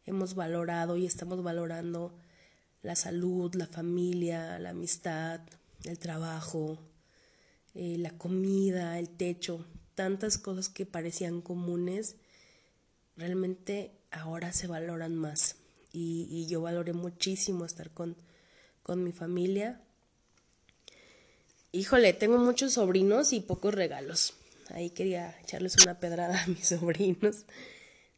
hemos 0.04 0.34
valorado 0.34 0.98
y 0.98 1.06
estamos 1.06 1.42
valorando 1.42 2.12
la 2.82 2.94
salud, 2.94 3.54
la 3.54 3.66
familia, 3.66 4.58
la 4.58 4.70
amistad, 4.70 5.40
el 5.84 5.98
trabajo, 5.98 6.78
eh, 7.74 7.96
la 7.96 8.10
comida, 8.18 8.98
el 8.98 9.08
techo, 9.08 9.64
tantas 9.94 10.36
cosas 10.36 10.68
que 10.68 10.84
parecían 10.84 11.40
comunes, 11.40 12.16
realmente 13.16 13.92
ahora 14.10 14.52
se 14.52 14.66
valoran 14.66 15.14
más. 15.14 15.59
Y, 15.92 16.46
yo 16.46 16.60
valoré 16.60 16.92
muchísimo 16.92 17.64
estar 17.64 17.90
con, 17.90 18.16
con 18.82 19.02
mi 19.02 19.12
familia 19.12 19.80
Híjole, 21.72 22.12
tengo 22.12 22.36
muchos 22.38 22.72
sobrinos 22.72 23.32
y 23.32 23.38
pocos 23.38 23.72
regalos. 23.72 24.34
Ahí 24.70 24.90
quería 24.90 25.36
echarles 25.40 25.76
una 25.80 26.00
pedrada 26.00 26.42
a 26.42 26.46
mis 26.48 26.66
sobrinos. 26.68 27.44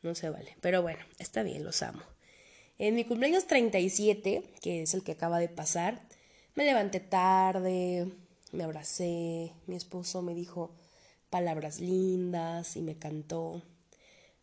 No 0.02 0.14
se 0.14 0.30
vale. 0.30 0.56
Pero 0.62 0.80
bueno, 0.80 1.04
está 1.18 1.42
bien, 1.42 1.62
los 1.62 1.82
amo. 1.82 2.02
En 2.78 2.94
mi 2.94 3.04
cumpleaños 3.04 3.46
37, 3.46 4.42
que 4.62 4.82
es 4.82 4.94
el 4.94 5.04
que 5.04 5.12
acaba 5.12 5.38
de 5.38 5.50
pasar, 5.50 6.00
me 6.54 6.64
levanté 6.64 6.98
tarde, 7.00 8.10
me 8.52 8.64
abracé, 8.64 9.52
mi 9.66 9.76
esposo 9.76 10.22
me 10.22 10.34
dijo 10.34 10.74
palabras 11.28 11.78
lindas 11.78 12.74
y 12.76 12.80
me 12.80 12.96
cantó. 12.96 13.62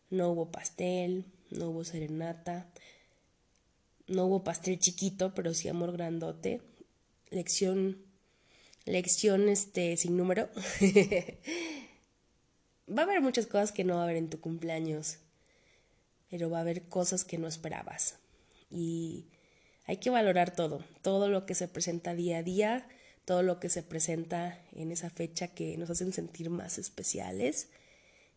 No 0.08 0.30
hubo 0.30 0.52
pastel, 0.52 1.24
no 1.50 1.70
hubo 1.70 1.82
serenata, 1.82 2.70
no 4.10 4.26
hubo 4.26 4.44
pastel 4.44 4.78
chiquito, 4.78 5.32
pero 5.34 5.54
sí 5.54 5.68
amor 5.68 5.92
grandote. 5.92 6.60
Lección 7.30 8.10
lección 8.84 9.48
este, 9.48 9.96
sin 9.96 10.16
número. 10.16 10.48
va 12.88 13.02
a 13.02 13.04
haber 13.04 13.20
muchas 13.20 13.46
cosas 13.46 13.72
que 13.72 13.84
no 13.84 13.94
va 13.94 14.00
a 14.00 14.04
haber 14.04 14.16
en 14.16 14.30
tu 14.30 14.40
cumpleaños, 14.40 15.18
pero 16.28 16.50
va 16.50 16.58
a 16.58 16.62
haber 16.62 16.84
cosas 16.84 17.24
que 17.24 17.38
no 17.38 17.48
esperabas. 17.48 18.16
Y 18.70 19.26
hay 19.86 19.98
que 19.98 20.10
valorar 20.10 20.54
todo, 20.54 20.84
todo 21.02 21.28
lo 21.28 21.46
que 21.46 21.54
se 21.54 21.68
presenta 21.68 22.14
día 22.14 22.38
a 22.38 22.42
día, 22.42 22.88
todo 23.24 23.42
lo 23.42 23.60
que 23.60 23.68
se 23.68 23.82
presenta 23.82 24.60
en 24.72 24.92
esa 24.92 25.10
fecha 25.10 25.48
que 25.48 25.76
nos 25.76 25.90
hacen 25.90 26.12
sentir 26.12 26.50
más 26.50 26.78
especiales. 26.78 27.68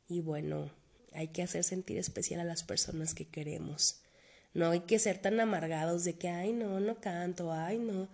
Y 0.08 0.22
bueno, 0.22 0.72
hay 1.14 1.30
que 1.30 1.44
hacer 1.44 1.64
sentir 1.64 1.98
especial 1.98 2.42
a 2.42 2.46
las 2.46 2.64
personas 2.64 3.14
que 3.14 3.28
queremos. 3.28 4.03
No 4.54 4.72
hay 4.72 4.82
que 4.82 5.00
ser 5.00 5.18
tan 5.20 5.40
amargados 5.40 6.04
de 6.04 6.16
que, 6.16 6.30
ay, 6.30 6.54
no, 6.54 6.80
no 6.80 7.00
canto, 7.00 7.52
ay, 7.52 7.80
no 7.80 8.08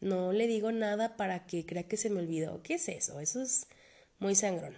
no 0.00 0.32
le 0.32 0.46
digo 0.46 0.72
nada 0.72 1.16
para 1.16 1.46
que 1.46 1.66
crea 1.66 1.86
que 1.86 1.96
se 1.96 2.10
me 2.10 2.20
olvidó. 2.20 2.62
¿Qué 2.62 2.74
es 2.74 2.88
eso? 2.88 3.20
Eso 3.20 3.42
es 3.42 3.66
muy 4.18 4.34
sangrón. 4.34 4.76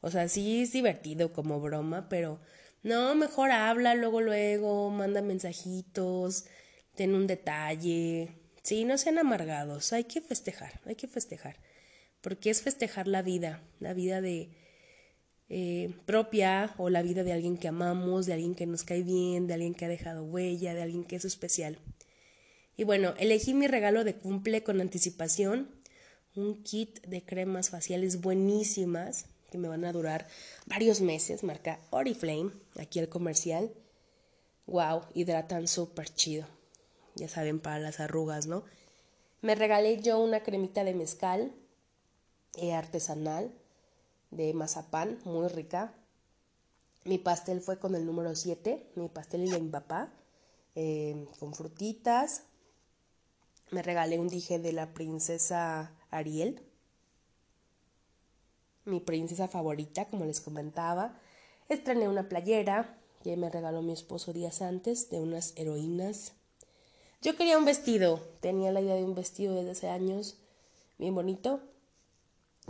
O 0.00 0.10
sea, 0.10 0.28
sí 0.28 0.62
es 0.62 0.72
divertido 0.72 1.32
como 1.32 1.60
broma, 1.60 2.08
pero 2.08 2.40
no, 2.82 3.14
mejor 3.14 3.50
habla 3.50 3.94
luego, 3.94 4.20
luego, 4.20 4.90
manda 4.90 5.22
mensajitos, 5.22 6.46
ten 6.94 7.14
un 7.14 7.26
detalle. 7.26 8.36
Sí, 8.62 8.84
no 8.84 8.98
sean 8.98 9.18
amargados, 9.18 9.92
hay 9.92 10.04
que 10.04 10.20
festejar, 10.20 10.80
hay 10.86 10.96
que 10.96 11.08
festejar. 11.08 11.58
Porque 12.20 12.50
es 12.50 12.62
festejar 12.62 13.08
la 13.08 13.22
vida, 13.22 13.62
la 13.80 13.94
vida 13.94 14.20
de 14.20 14.50
eh, 15.48 15.94
propia 16.06 16.74
o 16.78 16.88
la 16.88 17.02
vida 17.02 17.24
de 17.24 17.32
alguien 17.32 17.58
que 17.58 17.68
amamos, 17.68 18.26
de 18.26 18.32
alguien 18.32 18.54
que 18.54 18.66
nos 18.66 18.84
cae 18.84 19.02
bien, 19.02 19.46
de 19.46 19.54
alguien 19.54 19.74
que 19.74 19.84
ha 19.84 19.88
dejado 19.88 20.24
huella, 20.24 20.74
de 20.74 20.82
alguien 20.82 21.04
que 21.04 21.16
es 21.16 21.24
especial. 21.24 21.78
Y 22.76 22.84
bueno, 22.84 23.14
elegí 23.18 23.54
mi 23.54 23.66
regalo 23.66 24.04
de 24.04 24.14
cumple 24.14 24.62
con 24.62 24.80
anticipación, 24.80 25.68
un 26.34 26.62
kit 26.62 27.04
de 27.06 27.22
cremas 27.22 27.70
faciales 27.70 28.20
buenísimas 28.20 29.26
que 29.50 29.58
me 29.58 29.68
van 29.68 29.84
a 29.84 29.92
durar 29.92 30.26
varios 30.66 31.02
meses, 31.02 31.42
marca 31.42 31.78
Oriflame, 31.90 32.50
aquí 32.78 32.98
el 32.98 33.10
comercial. 33.10 33.70
Wow, 34.66 35.02
hidratan 35.12 35.68
súper 35.68 36.08
chido. 36.08 36.46
Ya 37.14 37.28
saben, 37.28 37.60
para 37.60 37.78
las 37.78 38.00
arrugas, 38.00 38.46
¿no? 38.46 38.64
Me 39.42 39.54
regalé 39.54 40.00
yo 40.00 40.18
una 40.18 40.42
cremita 40.42 40.84
de 40.84 40.94
mezcal 40.94 41.52
eh, 42.56 42.72
artesanal 42.72 43.52
de 44.32 44.52
mazapán, 44.54 45.20
muy 45.24 45.46
rica. 45.48 45.94
Mi 47.04 47.18
pastel 47.18 47.60
fue 47.60 47.78
con 47.78 47.94
el 47.94 48.04
número 48.04 48.34
7, 48.34 48.92
mi 48.96 49.08
pastel 49.08 49.44
y 49.44 49.50
de 49.50 49.60
mi 49.60 49.70
eh, 50.74 51.28
con 51.38 51.54
frutitas, 51.54 52.44
me 53.70 53.82
regalé 53.82 54.18
un 54.18 54.28
dije 54.28 54.58
de 54.58 54.72
la 54.72 54.92
princesa 54.94 55.94
Ariel, 56.10 56.62
mi 58.84 59.00
princesa 59.00 59.48
favorita, 59.48 60.06
como 60.06 60.24
les 60.24 60.40
comentaba. 60.40 61.18
Estrené 61.68 62.08
una 62.08 62.28
playera 62.28 62.98
que 63.22 63.36
me 63.36 63.50
regaló 63.50 63.82
mi 63.82 63.92
esposo 63.92 64.32
días 64.32 64.60
antes 64.60 65.10
de 65.10 65.20
unas 65.20 65.52
heroínas. 65.56 66.32
Yo 67.22 67.36
quería 67.36 67.58
un 67.58 67.64
vestido, 67.64 68.20
tenía 68.40 68.72
la 68.72 68.80
idea 68.80 68.96
de 68.96 69.04
un 69.04 69.14
vestido 69.14 69.54
desde 69.54 69.70
hace 69.70 69.88
años, 69.88 70.38
bien 70.98 71.14
bonito, 71.14 71.60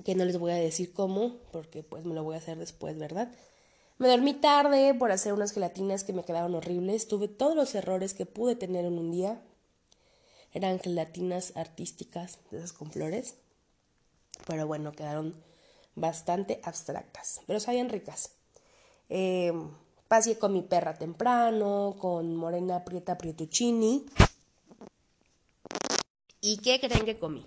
que 0.04 0.14
no 0.14 0.24
les 0.24 0.38
voy 0.38 0.52
a 0.52 0.56
decir 0.56 0.92
cómo, 0.92 1.38
porque 1.52 1.82
pues 1.82 2.04
me 2.04 2.14
lo 2.14 2.24
voy 2.24 2.34
a 2.34 2.38
hacer 2.38 2.58
después, 2.58 2.98
¿verdad? 2.98 3.30
Me 3.98 4.08
dormí 4.08 4.34
tarde 4.34 4.94
por 4.94 5.12
hacer 5.12 5.32
unas 5.32 5.52
gelatinas 5.52 6.02
que 6.02 6.12
me 6.12 6.24
quedaron 6.24 6.54
horribles, 6.54 7.08
tuve 7.08 7.28
todos 7.28 7.54
los 7.54 7.74
errores 7.74 8.14
que 8.14 8.26
pude 8.26 8.56
tener 8.56 8.84
en 8.84 8.98
un 8.98 9.10
día, 9.10 9.42
eran 10.52 10.78
gelatinas 10.80 11.52
artísticas 11.56 12.38
de 12.50 12.58
esas 12.58 12.72
con 12.72 12.90
flores. 12.90 13.36
Pero 14.46 14.66
bueno, 14.66 14.92
quedaron 14.92 15.34
bastante 15.94 16.60
abstractas, 16.64 17.40
pero 17.46 17.60
sabían 17.60 17.88
ricas. 17.88 18.32
Eh, 19.08 19.52
pasé 20.08 20.38
con 20.38 20.52
mi 20.52 20.62
perra 20.62 20.94
temprano, 20.94 21.96
con 21.98 22.34
Morena 22.36 22.84
Prieta 22.84 23.16
Prietuccini. 23.18 24.06
¿Y 26.40 26.58
qué 26.58 26.80
creen 26.80 27.04
que 27.04 27.18
comí? 27.18 27.46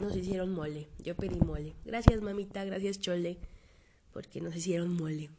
Nos 0.00 0.14
hicieron 0.14 0.52
mole. 0.52 0.88
Yo 0.98 1.16
pedí 1.16 1.40
mole. 1.40 1.74
Gracias, 1.84 2.20
mamita. 2.20 2.64
Gracias, 2.64 3.00
Chole. 3.00 3.38
Porque 4.12 4.40
nos 4.40 4.54
hicieron 4.54 4.94
mole. 4.94 5.30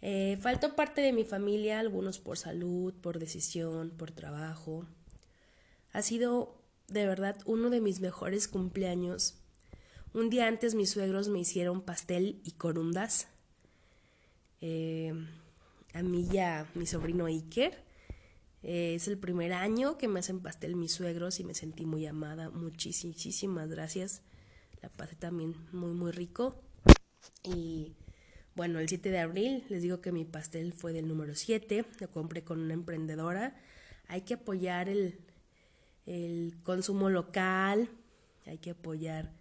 Eh, 0.00 0.38
faltó 0.40 0.76
parte 0.76 1.00
de 1.00 1.12
mi 1.12 1.24
familia, 1.24 1.80
algunos 1.80 2.18
por 2.18 2.38
salud, 2.38 2.94
por 2.94 3.18
decisión, 3.18 3.90
por 3.90 4.10
trabajo. 4.10 4.86
Ha 5.92 6.02
sido 6.02 6.54
de 6.86 7.06
verdad 7.06 7.36
uno 7.44 7.70
de 7.70 7.80
mis 7.80 8.00
mejores 8.00 8.48
cumpleaños. 8.48 9.34
Un 10.14 10.30
día 10.30 10.46
antes 10.46 10.74
mis 10.74 10.90
suegros 10.90 11.28
me 11.28 11.40
hicieron 11.40 11.82
pastel 11.82 12.40
y 12.44 12.52
corundas. 12.52 13.28
Eh, 14.60 15.12
a 15.92 16.02
mí 16.02 16.26
y 16.32 16.38
a 16.38 16.66
mi 16.74 16.86
sobrino 16.86 17.26
Iker. 17.26 17.87
Eh, 18.62 18.94
es 18.96 19.08
el 19.08 19.18
primer 19.18 19.52
año 19.52 19.98
que 19.98 20.08
me 20.08 20.20
hacen 20.20 20.40
pastel 20.40 20.74
mis 20.74 20.92
suegros 20.92 21.40
y 21.40 21.44
me 21.44 21.54
sentí 21.54 21.86
muy 21.86 22.06
amada. 22.06 22.50
Muchísimas 22.50 23.68
gracias. 23.68 24.22
La 24.82 24.88
pasé 24.88 25.16
también 25.16 25.54
muy, 25.72 25.92
muy 25.92 26.12
rico. 26.12 26.60
Y 27.42 27.94
bueno, 28.54 28.80
el 28.80 28.88
7 28.88 29.10
de 29.10 29.20
abril 29.20 29.64
les 29.68 29.82
digo 29.82 30.00
que 30.00 30.12
mi 30.12 30.24
pastel 30.24 30.72
fue 30.72 30.92
del 30.92 31.06
número 31.06 31.34
7, 31.34 31.84
lo 32.00 32.10
compré 32.10 32.42
con 32.42 32.60
una 32.60 32.74
emprendedora. 32.74 33.54
Hay 34.08 34.22
que 34.22 34.34
apoyar 34.34 34.88
el, 34.88 35.20
el 36.06 36.56
consumo 36.64 37.10
local, 37.10 37.88
hay 38.46 38.58
que 38.58 38.70
apoyar 38.70 39.32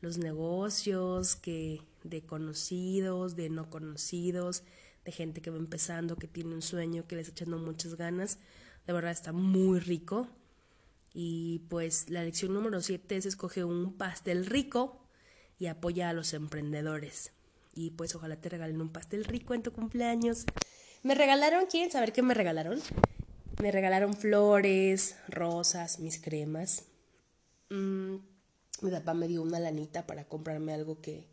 los 0.00 0.18
negocios 0.18 1.36
que 1.36 1.82
de 2.04 2.22
conocidos, 2.22 3.36
de 3.36 3.50
no 3.50 3.70
conocidos, 3.70 4.64
de 5.04 5.12
gente 5.12 5.40
que 5.42 5.50
va 5.50 5.58
empezando, 5.58 6.16
que 6.16 6.28
tiene 6.28 6.54
un 6.54 6.62
sueño, 6.62 7.06
que 7.06 7.16
les 7.16 7.28
echando 7.28 7.58
muchas 7.58 7.96
ganas. 7.96 8.38
De 8.86 8.92
verdad 8.92 9.12
está 9.12 9.32
muy 9.32 9.80
rico. 9.80 10.28
Y 11.14 11.60
pues 11.68 12.08
la 12.08 12.24
lección 12.24 12.54
número 12.54 12.80
7 12.80 13.16
es 13.16 13.26
escoge 13.26 13.64
un 13.64 13.92
pastel 13.98 14.46
rico 14.46 14.98
y 15.58 15.66
apoya 15.66 16.08
a 16.08 16.12
los 16.14 16.32
emprendedores 16.32 17.32
y 17.74 17.90
pues 17.90 18.14
ojalá 18.14 18.36
te 18.36 18.48
regalen 18.48 18.80
un 18.80 18.90
pastel 18.90 19.24
rico 19.24 19.54
en 19.54 19.62
tu 19.62 19.72
cumpleaños. 19.72 20.44
Me 21.02 21.14
regalaron, 21.14 21.66
¿quieren 21.66 21.90
saber 21.90 22.12
qué 22.12 22.22
me 22.22 22.34
regalaron? 22.34 22.80
Me 23.60 23.70
regalaron 23.70 24.14
flores, 24.14 25.16
rosas, 25.28 25.98
mis 25.98 26.20
cremas. 26.20 26.84
Mm, 27.70 28.16
mi 28.82 28.90
papá 28.90 29.14
me 29.14 29.28
dio 29.28 29.42
una 29.42 29.58
lanita 29.58 30.06
para 30.06 30.24
comprarme 30.24 30.72
algo 30.72 31.00
que, 31.00 31.26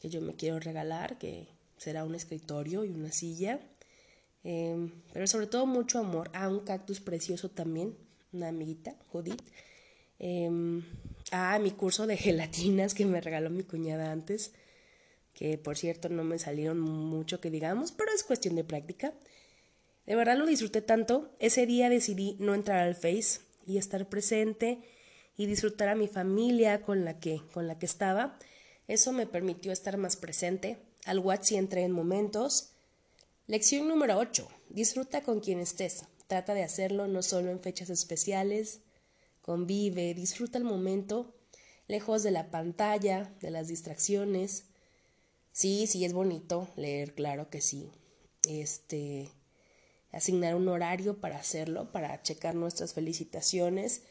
que 0.00 0.08
yo 0.08 0.20
me 0.20 0.34
quiero 0.34 0.58
regalar, 0.58 1.18
que 1.18 1.48
será 1.76 2.04
un 2.04 2.14
escritorio 2.14 2.84
y 2.84 2.90
una 2.90 3.12
silla. 3.12 3.60
Em, 4.44 4.90
pero 5.12 5.26
sobre 5.26 5.46
todo 5.46 5.66
mucho 5.66 5.98
amor. 5.98 6.30
Ah, 6.32 6.48
un 6.48 6.60
cactus 6.60 7.00
precioso 7.00 7.50
también, 7.50 7.96
una 8.32 8.48
amiguita, 8.48 8.96
Judith. 9.10 9.42
Eh, 10.18 10.82
ah, 11.32 11.58
mi 11.58 11.72
curso 11.72 12.06
de 12.06 12.16
gelatinas 12.16 12.94
que 12.94 13.06
me 13.06 13.20
regaló 13.20 13.50
mi 13.50 13.62
cuñada 13.62 14.12
antes 14.12 14.52
que 15.36 15.58
por 15.58 15.76
cierto 15.76 16.08
no 16.08 16.24
me 16.24 16.38
salieron 16.38 16.80
mucho 16.80 17.40
que 17.40 17.50
digamos, 17.50 17.92
pero 17.92 18.10
es 18.12 18.24
cuestión 18.24 18.56
de 18.56 18.64
práctica. 18.64 19.12
De 20.06 20.16
verdad 20.16 20.38
lo 20.38 20.46
disfruté 20.46 20.80
tanto, 20.80 21.30
ese 21.38 21.66
día 21.66 21.90
decidí 21.90 22.36
no 22.40 22.54
entrar 22.54 22.80
al 22.80 22.94
Face 22.94 23.40
y 23.66 23.76
estar 23.76 24.08
presente 24.08 24.80
y 25.36 25.46
disfrutar 25.46 25.88
a 25.88 25.94
mi 25.94 26.08
familia 26.08 26.80
con 26.80 27.04
la 27.04 27.20
que, 27.20 27.42
con 27.52 27.66
la 27.66 27.78
que 27.78 27.86
estaba. 27.86 28.38
Eso 28.88 29.12
me 29.12 29.26
permitió 29.26 29.72
estar 29.72 29.98
más 29.98 30.16
presente. 30.16 30.78
Al 31.04 31.18
WhatsApp 31.18 31.58
entré 31.58 31.82
en 31.82 31.92
momentos. 31.92 32.72
Lección 33.48 33.86
número 33.86 34.18
8. 34.18 34.48
Disfruta 34.70 35.22
con 35.22 35.38
quien 35.38 35.60
estés. 35.60 36.02
Trata 36.26 36.52
de 36.52 36.64
hacerlo 36.64 37.06
no 37.06 37.22
solo 37.22 37.52
en 37.52 37.60
fechas 37.60 37.90
especiales. 37.90 38.80
Convive, 39.40 40.14
disfruta 40.14 40.58
el 40.58 40.64
momento, 40.64 41.32
lejos 41.86 42.24
de 42.24 42.32
la 42.32 42.50
pantalla, 42.50 43.32
de 43.40 43.52
las 43.52 43.68
distracciones. 43.68 44.64
Sí, 45.52 45.86
sí 45.86 46.04
es 46.04 46.12
bonito 46.12 46.66
leer, 46.74 47.14
claro 47.14 47.48
que 47.48 47.60
sí. 47.60 47.92
Este 48.48 49.30
asignar 50.10 50.56
un 50.56 50.66
horario 50.66 51.20
para 51.20 51.36
hacerlo, 51.36 51.92
para 51.92 52.20
checar 52.22 52.56
nuestras 52.56 52.94
felicitaciones. 52.94 54.02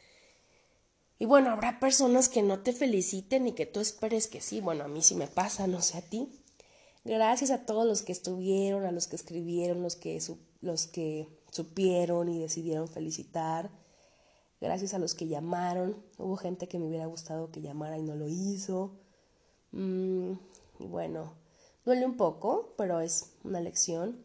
Y 1.19 1.25
bueno, 1.25 1.49
habrá 1.49 1.81
personas 1.81 2.29
que 2.29 2.41
no 2.41 2.61
te 2.61 2.71
feliciten 2.71 3.47
y 3.47 3.51
que 3.51 3.65
tú 3.65 3.81
esperes 3.81 4.27
que 4.27 4.39
sí. 4.39 4.61
Bueno, 4.61 4.85
a 4.85 4.87
mí 4.87 5.01
sí 5.01 5.13
me 5.13 5.27
pasa, 5.27 5.67
no 5.67 5.81
sé 5.81 5.97
a 5.97 6.01
ti. 6.01 6.44
Gracias 7.05 7.51
a 7.51 7.67
todos 7.67 7.85
los 7.85 8.01
que 8.01 8.11
estuvieron, 8.11 8.83
a 8.83 8.91
los 8.91 9.05
que 9.05 9.15
escribieron, 9.15 9.83
los 9.83 9.95
que, 9.95 10.19
los 10.61 10.87
que 10.87 11.27
supieron 11.51 12.29
y 12.29 12.39
decidieron 12.39 12.87
felicitar. 12.87 13.69
Gracias 14.59 14.95
a 14.95 14.97
los 14.97 15.13
que 15.13 15.27
llamaron. 15.27 16.03
Hubo 16.17 16.35
gente 16.35 16.67
que 16.67 16.79
me 16.79 16.87
hubiera 16.87 17.05
gustado 17.05 17.51
que 17.51 17.61
llamara 17.61 17.99
y 17.99 18.01
no 18.01 18.15
lo 18.15 18.27
hizo. 18.27 18.97
Mm, 19.71 20.31
y 20.79 20.87
bueno, 20.87 21.33
duele 21.85 22.07
un 22.07 22.17
poco, 22.17 22.73
pero 22.75 22.99
es 22.99 23.33
una 23.43 23.61
lección. 23.61 24.17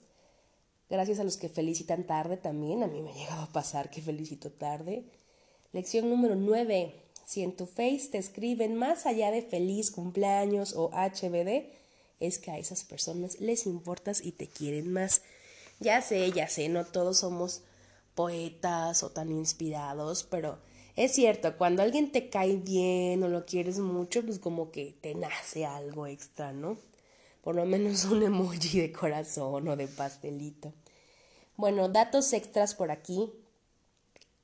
Gracias 0.88 1.20
a 1.20 1.24
los 1.24 1.36
que 1.36 1.50
felicitan 1.50 2.06
tarde 2.06 2.38
también. 2.38 2.82
A 2.82 2.86
mí 2.86 3.02
me 3.02 3.10
ha 3.10 3.14
llegado 3.14 3.42
a 3.42 3.52
pasar 3.52 3.90
que 3.90 4.00
felicito 4.00 4.50
tarde. 4.50 5.04
Lección 5.72 6.08
número 6.08 6.34
9. 6.34 6.94
Si 7.26 7.42
en 7.42 7.54
tu 7.54 7.66
face 7.66 8.08
te 8.10 8.18
escriben 8.18 8.74
más 8.74 9.04
allá 9.04 9.30
de 9.30 9.42
feliz 9.42 9.90
cumpleaños 9.90 10.74
o 10.74 10.90
HBD, 10.92 11.79
es 12.20 12.38
que 12.38 12.50
a 12.50 12.58
esas 12.58 12.84
personas 12.84 13.40
les 13.40 13.66
importas 13.66 14.24
y 14.24 14.32
te 14.32 14.46
quieren 14.46 14.92
más. 14.92 15.22
Ya 15.80 16.02
sé, 16.02 16.30
ya 16.32 16.48
sé, 16.48 16.68
no 16.68 16.84
todos 16.84 17.18
somos 17.18 17.62
poetas 18.14 19.02
o 19.02 19.10
tan 19.10 19.32
inspirados, 19.32 20.24
pero 20.24 20.58
es 20.96 21.12
cierto, 21.12 21.56
cuando 21.56 21.82
alguien 21.82 22.12
te 22.12 22.28
cae 22.28 22.56
bien 22.56 23.22
o 23.22 23.28
lo 23.28 23.46
quieres 23.46 23.78
mucho, 23.78 24.22
pues 24.22 24.38
como 24.38 24.70
que 24.70 24.94
te 25.00 25.14
nace 25.14 25.64
algo 25.64 26.06
extra, 26.06 26.52
¿no? 26.52 26.76
Por 27.42 27.54
lo 27.54 27.64
menos 27.64 28.04
un 28.04 28.22
emoji 28.22 28.80
de 28.80 28.92
corazón 28.92 29.68
o 29.68 29.76
de 29.76 29.88
pastelito. 29.88 30.74
Bueno, 31.56 31.88
datos 31.88 32.32
extras 32.32 32.74
por 32.74 32.90
aquí. 32.90 33.32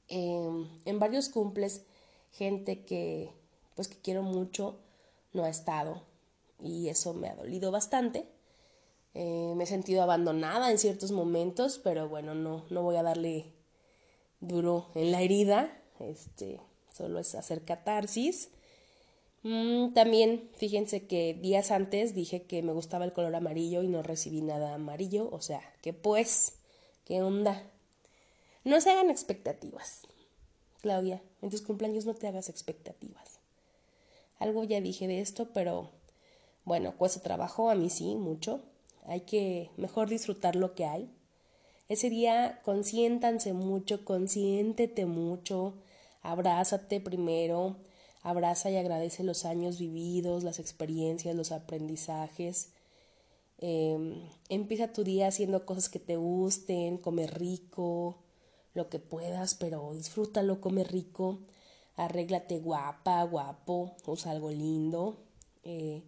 Em, 0.08 0.66
en 0.84 0.98
varios 0.98 1.28
cumples, 1.28 1.82
gente 2.32 2.84
que, 2.84 3.30
pues 3.74 3.88
que 3.88 3.96
quiero 3.96 4.22
mucho, 4.22 4.78
no 5.32 5.44
ha 5.44 5.50
estado. 5.50 6.02
Y 6.62 6.88
eso 6.88 7.14
me 7.14 7.28
ha 7.28 7.34
dolido 7.34 7.70
bastante. 7.70 8.28
Eh, 9.14 9.54
me 9.56 9.64
he 9.64 9.66
sentido 9.66 10.02
abandonada 10.02 10.70
en 10.70 10.78
ciertos 10.78 11.12
momentos, 11.12 11.78
pero 11.82 12.08
bueno, 12.08 12.34
no, 12.34 12.64
no 12.70 12.82
voy 12.82 12.96
a 12.96 13.02
darle 13.02 13.52
duro 14.40 14.90
en 14.94 15.12
la 15.12 15.22
herida 15.22 15.82
este, 16.00 16.60
solo 16.92 17.18
es 17.18 17.34
hacer 17.34 17.64
catarsis. 17.64 18.50
Mm, 19.42 19.92
también 19.92 20.50
fíjense 20.56 21.06
que 21.06 21.34
días 21.34 21.70
antes 21.70 22.14
dije 22.14 22.42
que 22.42 22.62
me 22.62 22.72
gustaba 22.72 23.04
el 23.04 23.12
color 23.12 23.34
amarillo 23.34 23.82
y 23.82 23.88
no 23.88 24.02
recibí 24.02 24.42
nada 24.42 24.74
amarillo, 24.74 25.28
o 25.30 25.40
sea, 25.40 25.60
que 25.82 25.92
pues, 25.92 26.54
¿qué 27.04 27.22
onda? 27.22 27.62
No 28.64 28.80
se 28.80 28.90
hagan 28.90 29.10
expectativas. 29.10 30.02
Claudia, 30.80 31.22
en 31.42 31.50
tus 31.50 31.62
cumpleaños 31.62 32.06
no 32.06 32.14
te 32.14 32.26
hagas 32.26 32.48
expectativas. 32.48 33.40
Algo 34.38 34.64
ya 34.64 34.80
dije 34.80 35.08
de 35.08 35.20
esto, 35.20 35.52
pero 35.52 35.90
bueno, 36.66 36.96
cuesta 36.96 37.20
trabajo, 37.20 37.70
a 37.70 37.76
mí 37.76 37.88
sí, 37.90 38.16
mucho. 38.16 38.60
Hay 39.04 39.20
que 39.20 39.70
mejor 39.76 40.08
disfrutar 40.08 40.56
lo 40.56 40.74
que 40.74 40.84
hay. 40.84 41.08
Ese 41.88 42.10
día 42.10 42.60
consiéntanse 42.64 43.52
mucho, 43.52 44.04
consiéntete 44.04 45.06
mucho, 45.06 45.74
abrázate 46.22 47.00
primero, 47.00 47.76
abraza 48.22 48.68
y 48.68 48.76
agradece 48.76 49.22
los 49.22 49.44
años 49.44 49.78
vividos, 49.78 50.42
las 50.42 50.58
experiencias, 50.58 51.36
los 51.36 51.52
aprendizajes. 51.52 52.70
Em, 53.58 54.28
empieza 54.48 54.92
tu 54.92 55.04
día 55.04 55.28
haciendo 55.28 55.64
cosas 55.66 55.88
que 55.88 56.00
te 56.00 56.16
gusten, 56.16 56.98
come 56.98 57.28
rico, 57.28 58.16
lo 58.74 58.88
que 58.88 58.98
puedas, 58.98 59.54
pero 59.54 59.92
disfrútalo, 59.94 60.60
come 60.60 60.82
rico, 60.82 61.38
arréglate 61.94 62.58
guapa, 62.58 63.22
guapo, 63.22 63.94
usa 64.04 64.32
algo 64.32 64.50
lindo. 64.50 65.18
Eh, 65.62 66.02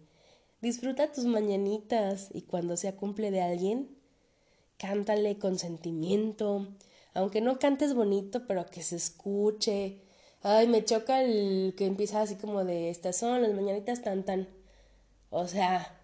disfruta 0.61 1.11
tus 1.11 1.25
mañanitas 1.25 2.29
y 2.33 2.43
cuando 2.43 2.77
sea 2.77 2.95
cumple 2.95 3.31
de 3.31 3.41
alguien, 3.41 3.89
cántale 4.77 5.37
con 5.37 5.57
sentimiento, 5.57 6.67
aunque 7.13 7.41
no 7.41 7.59
cantes 7.59 7.93
bonito, 7.93 8.45
pero 8.47 8.65
que 8.65 8.83
se 8.83 8.95
escuche, 8.95 10.01
Ay, 10.41 10.67
me 10.67 10.85
choca 10.85 11.21
el 11.21 11.73
que 11.75 11.85
empieza 11.85 12.21
así 12.21 12.35
como 12.35 12.63
de 12.63 12.89
estas 12.89 13.17
son 13.17 13.41
las 13.41 13.53
mañanitas 13.53 14.01
tan 14.01 14.23
tan. 14.23 14.47
O 15.31 15.47
sea, 15.47 15.99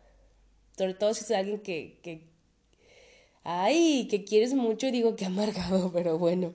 sobre 0.77 0.93
todo 0.93 1.13
si 1.13 1.23
es 1.23 1.31
alguien 1.31 1.59
que, 1.61 1.99
que 2.03 2.27
ay, 3.43 4.07
que 4.09 4.25
quieres 4.25 4.53
mucho, 4.53 4.91
digo 4.91 5.15
que 5.15 5.25
amargado, 5.25 5.91
pero 5.93 6.17
bueno. 6.19 6.53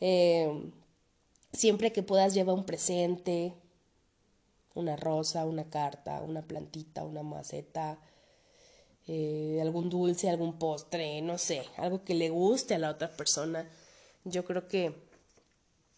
Eh, 0.00 0.70
siempre 1.52 1.92
que 1.92 2.02
puedas 2.02 2.34
lleva 2.34 2.52
un 2.52 2.66
presente, 2.66 3.54
una 4.76 4.96
rosa, 4.96 5.44
una 5.44 5.68
carta, 5.68 6.22
una 6.22 6.42
plantita, 6.42 7.04
una 7.04 7.22
maceta, 7.22 7.98
eh, 9.08 9.58
algún 9.60 9.90
dulce, 9.90 10.30
algún 10.30 10.58
postre, 10.58 11.20
no 11.22 11.38
sé, 11.38 11.62
algo 11.76 12.04
que 12.04 12.14
le 12.14 12.28
guste 12.28 12.74
a 12.74 12.78
la 12.78 12.90
otra 12.90 13.16
persona. 13.16 13.68
Yo 14.24 14.44
creo 14.44 14.68
que 14.68 14.94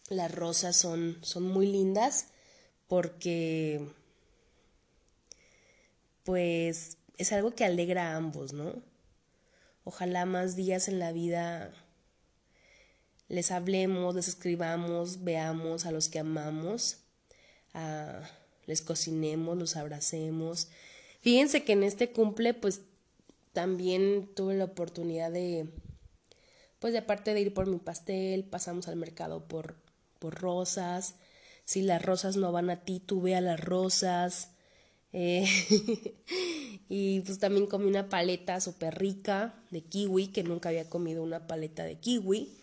las 0.09 0.33
rosas 0.33 0.75
son, 0.75 1.17
son 1.21 1.43
muy 1.43 1.67
lindas 1.67 2.27
porque 2.87 3.87
pues 6.23 6.97
es 7.17 7.31
algo 7.31 7.51
que 7.51 7.65
alegra 7.65 8.11
a 8.11 8.15
ambos, 8.15 8.53
¿no? 8.53 8.73
Ojalá 9.83 10.25
más 10.25 10.55
días 10.55 10.87
en 10.87 10.99
la 10.99 11.11
vida 11.11 11.71
les 13.27 13.51
hablemos, 13.51 14.15
les 14.15 14.27
escribamos, 14.27 15.23
veamos 15.23 15.85
a 15.85 15.91
los 15.91 16.09
que 16.09 16.19
amamos, 16.19 16.97
les 18.69 18.81
cocinemos, 18.81 19.57
los 19.57 19.75
abracemos. 19.75 20.69
Fíjense 21.19 21.65
que 21.65 21.73
en 21.73 21.83
este 21.83 22.11
cumple 22.11 22.53
pues 22.53 22.81
también 23.51 24.29
tuve 24.35 24.55
la 24.55 24.63
oportunidad 24.63 25.31
de, 25.31 25.67
pues 26.79 26.93
de 26.93 26.99
aparte 26.99 27.33
de 27.33 27.41
ir 27.41 27.53
por 27.53 27.67
mi 27.67 27.79
pastel, 27.79 28.45
pasamos 28.45 28.87
al 28.87 28.95
mercado 28.95 29.45
por 29.45 29.75
por 30.19 30.35
rosas. 30.35 31.15
Si 31.65 31.81
las 31.81 32.01
rosas 32.03 32.35
no 32.35 32.51
van 32.51 32.69
a 32.69 32.83
ti, 32.83 32.99
tú 32.99 33.21
ve 33.21 33.35
a 33.35 33.41
las 33.41 33.59
rosas. 33.59 34.51
Eh, 35.13 35.47
Y 36.91 37.19
pues 37.21 37.37
también 37.37 37.67
comí 37.67 37.85
una 37.85 38.09
paleta 38.09 38.59
súper 38.59 38.97
rica 38.97 39.53
de 39.69 39.81
kiwi, 39.81 40.29
que 40.29 40.41
nunca 40.41 40.69
había 40.69 40.89
comido 40.89 41.21
una 41.21 41.45
paleta 41.45 41.83
de 41.83 41.99
kiwi. 41.99 42.57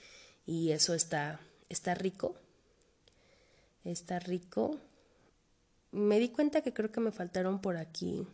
Y 0.47 0.73
eso 0.73 0.95
está, 0.95 1.41
está 1.69 1.95
rico. 1.95 2.35
Está 3.85 4.19
rico. 4.19 4.81
Me 5.97 6.21
di 6.21 6.29
cuenta 6.29 6.61
que 6.61 6.75
creo 6.75 6.93
que 6.93 7.01
me 7.01 7.11
faltaron 7.11 7.59
por 7.63 7.79
aquí 7.79 8.27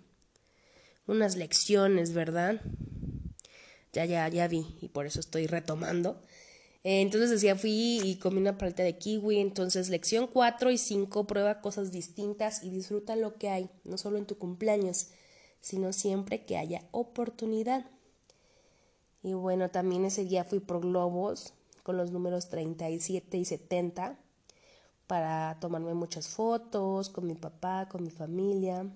unas 1.07 1.37
lecciones, 1.37 2.13
¿verdad? 2.13 2.61
Ya, 3.93 4.05
ya, 4.05 4.27
ya 4.27 4.49
vi 4.49 4.67
y 4.81 4.89
por 4.89 5.07
eso 5.07 5.21
estoy 5.21 5.47
retomando. 5.47 6.21
Eh, 6.83 7.03
entonces 7.03 7.31
decía, 7.31 7.55
fui 7.55 8.01
y 8.03 8.17
comí 8.17 8.39
una 8.39 8.59
paleta 8.59 8.83
de 8.83 8.99
kiwi. 8.99 9.39
Entonces, 9.39 9.91
lección 9.91 10.27
4 10.27 10.73
y 10.73 10.79
5, 10.79 11.25
prueba 11.29 11.61
cosas 11.61 11.93
distintas 11.93 12.65
y 12.65 12.71
disfruta 12.71 13.15
lo 13.15 13.37
que 13.37 13.49
hay, 13.49 13.71
no 13.85 13.97
solo 13.97 14.19
en 14.19 14.27
tu 14.27 14.39
cumpleaños, 14.39 15.11
sino 15.61 15.93
siempre 15.93 16.45
que 16.45 16.57
haya 16.57 16.83
oportunidad. 16.91 17.87
Y 19.23 19.35
bueno, 19.35 19.71
también 19.71 20.05
ese 20.05 20.25
día 20.25 20.43
fui 20.43 20.59
por 20.59 20.81
globos 20.81 21.55
con 21.85 21.97
los 21.97 22.11
números 22.11 22.49
37 22.49 23.39
y 23.39 23.45
70 23.45 24.19
para 25.07 25.59
tomarme 25.61 25.95
muchas 25.95 26.29
fotos 26.29 27.09
con 27.09 27.27
mi 27.27 27.35
papá, 27.35 27.89
con 27.89 28.03
mi 28.03 28.11
familia. 28.11 28.87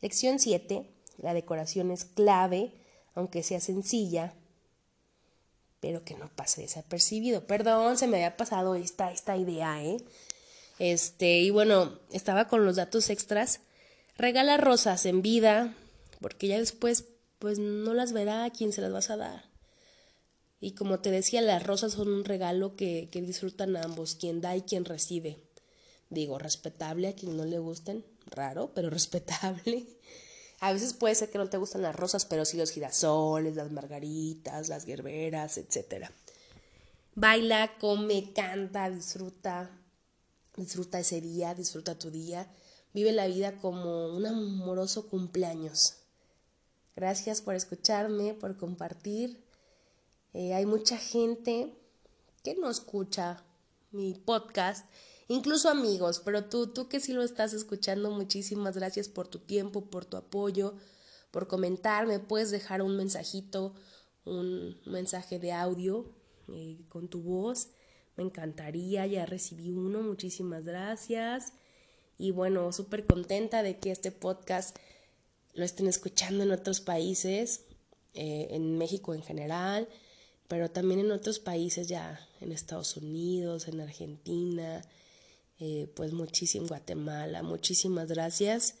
Lección 0.00 0.38
7, 0.38 0.86
la 1.18 1.34
decoración 1.34 1.90
es 1.90 2.04
clave, 2.04 2.72
aunque 3.14 3.42
sea 3.42 3.60
sencilla, 3.60 4.34
pero 5.80 6.04
que 6.04 6.14
no 6.14 6.28
pase 6.28 6.62
desapercibido. 6.62 7.46
Perdón, 7.46 7.98
se 7.98 8.06
me 8.06 8.16
había 8.16 8.36
pasado 8.36 8.74
esta, 8.74 9.10
esta 9.10 9.36
idea, 9.36 9.82
¿eh? 9.82 9.98
Este, 10.78 11.40
y 11.40 11.50
bueno, 11.50 11.98
estaba 12.10 12.48
con 12.48 12.64
los 12.64 12.76
datos 12.76 13.10
extras. 13.10 13.60
Regala 14.16 14.56
rosas 14.56 15.06
en 15.06 15.22
vida, 15.22 15.74
porque 16.20 16.48
ya 16.48 16.58
después 16.58 17.04
pues 17.38 17.58
no 17.58 17.94
las 17.94 18.12
verá 18.12 18.44
a 18.44 18.50
quien 18.50 18.72
se 18.72 18.80
las 18.80 18.92
vas 18.92 19.10
a 19.10 19.16
dar. 19.16 19.51
Y 20.62 20.72
como 20.72 21.00
te 21.00 21.10
decía, 21.10 21.40
las 21.40 21.64
rosas 21.64 21.94
son 21.94 22.06
un 22.06 22.24
regalo 22.24 22.76
que, 22.76 23.08
que 23.10 23.20
disfrutan 23.20 23.76
ambos, 23.76 24.14
quien 24.14 24.40
da 24.40 24.54
y 24.54 24.62
quien 24.62 24.84
recibe. 24.84 25.42
Digo, 26.08 26.38
respetable 26.38 27.08
a 27.08 27.16
quien 27.16 27.36
no 27.36 27.44
le 27.44 27.58
gusten, 27.58 28.04
raro, 28.26 28.70
pero 28.72 28.88
respetable. 28.98 29.84
A 30.60 30.72
veces 30.72 30.94
puede 30.94 31.16
ser 31.16 31.30
que 31.30 31.38
no 31.38 31.48
te 31.48 31.56
gustan 31.56 31.82
las 31.82 31.96
rosas, 31.96 32.26
pero 32.26 32.44
sí 32.44 32.56
los 32.56 32.70
girasoles, 32.70 33.56
las 33.56 33.72
margaritas, 33.72 34.68
las 34.68 34.84
gerberas, 34.84 35.58
etc. 35.58 36.06
Baila, 37.16 37.76
come, 37.80 38.32
canta, 38.32 38.88
disfruta. 38.88 39.68
Disfruta 40.56 41.00
ese 41.00 41.20
día, 41.20 41.56
disfruta 41.56 41.98
tu 41.98 42.12
día. 42.12 42.46
Vive 42.94 43.10
la 43.10 43.26
vida 43.26 43.56
como 43.56 44.14
un 44.14 44.26
amoroso 44.26 45.08
cumpleaños. 45.08 45.94
Gracias 46.94 47.42
por 47.42 47.56
escucharme, 47.56 48.34
por 48.34 48.56
compartir. 48.56 49.42
Eh, 50.34 50.54
hay 50.54 50.66
mucha 50.66 50.96
gente 50.96 51.72
que 52.42 52.54
no 52.54 52.70
escucha 52.70 53.44
mi 53.90 54.14
podcast, 54.14 54.86
incluso 55.28 55.68
amigos, 55.68 56.22
pero 56.24 56.44
tú, 56.44 56.68
tú 56.68 56.88
que 56.88 57.00
sí 57.00 57.12
lo 57.12 57.22
estás 57.22 57.52
escuchando, 57.52 58.10
muchísimas 58.10 58.76
gracias 58.76 59.08
por 59.08 59.28
tu 59.28 59.38
tiempo, 59.38 59.90
por 59.90 60.04
tu 60.04 60.16
apoyo, 60.16 60.74
por 61.30 61.48
comentarme. 61.48 62.18
Puedes 62.18 62.50
dejar 62.50 62.82
un 62.82 62.96
mensajito, 62.96 63.74
un 64.24 64.80
mensaje 64.86 65.38
de 65.38 65.52
audio 65.52 66.14
eh, 66.48 66.84
con 66.88 67.08
tu 67.08 67.22
voz. 67.22 67.68
Me 68.16 68.24
encantaría, 68.24 69.06
ya 69.06 69.26
recibí 69.26 69.72
uno, 69.72 70.02
muchísimas 70.02 70.64
gracias. 70.64 71.54
Y 72.18 72.30
bueno, 72.30 72.72
súper 72.72 73.06
contenta 73.06 73.62
de 73.62 73.78
que 73.78 73.90
este 73.90 74.12
podcast 74.12 74.76
lo 75.54 75.64
estén 75.64 75.86
escuchando 75.86 76.44
en 76.44 76.50
otros 76.50 76.80
países, 76.80 77.64
eh, 78.14 78.48
en 78.50 78.78
México 78.78 79.14
en 79.14 79.22
general, 79.22 79.88
pero 80.52 80.70
también 80.70 81.00
en 81.00 81.12
otros 81.12 81.38
países 81.38 81.88
ya, 81.88 82.28
en 82.42 82.52
Estados 82.52 82.98
Unidos, 82.98 83.68
en 83.68 83.80
Argentina, 83.80 84.82
eh, 85.58 85.90
pues 85.96 86.12
muchísimo, 86.12 86.66
Guatemala, 86.66 87.42
muchísimas 87.42 88.08
gracias. 88.08 88.74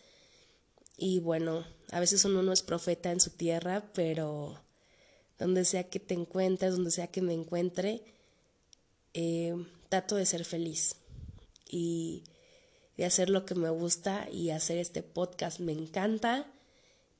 Y 0.98 1.20
bueno, 1.20 1.64
a 1.90 1.98
veces 1.98 2.26
uno 2.26 2.42
no 2.42 2.52
es 2.52 2.60
profeta 2.60 3.10
en 3.10 3.20
su 3.20 3.30
tierra, 3.30 3.90
pero 3.94 4.60
donde 5.38 5.64
sea 5.64 5.88
que 5.88 5.98
te 5.98 6.12
encuentres, 6.12 6.72
donde 6.72 6.90
sea 6.90 7.06
que 7.06 7.22
me 7.22 7.32
encuentre, 7.32 8.04
eh, 9.14 9.54
trato 9.88 10.16
de 10.16 10.26
ser 10.26 10.44
feliz 10.44 10.96
y 11.70 12.24
de 12.98 13.06
hacer 13.06 13.30
lo 13.30 13.46
que 13.46 13.54
me 13.54 13.70
gusta 13.70 14.28
y 14.30 14.50
hacer 14.50 14.76
este 14.76 15.02
podcast 15.02 15.58
me 15.58 15.72
encanta 15.72 16.46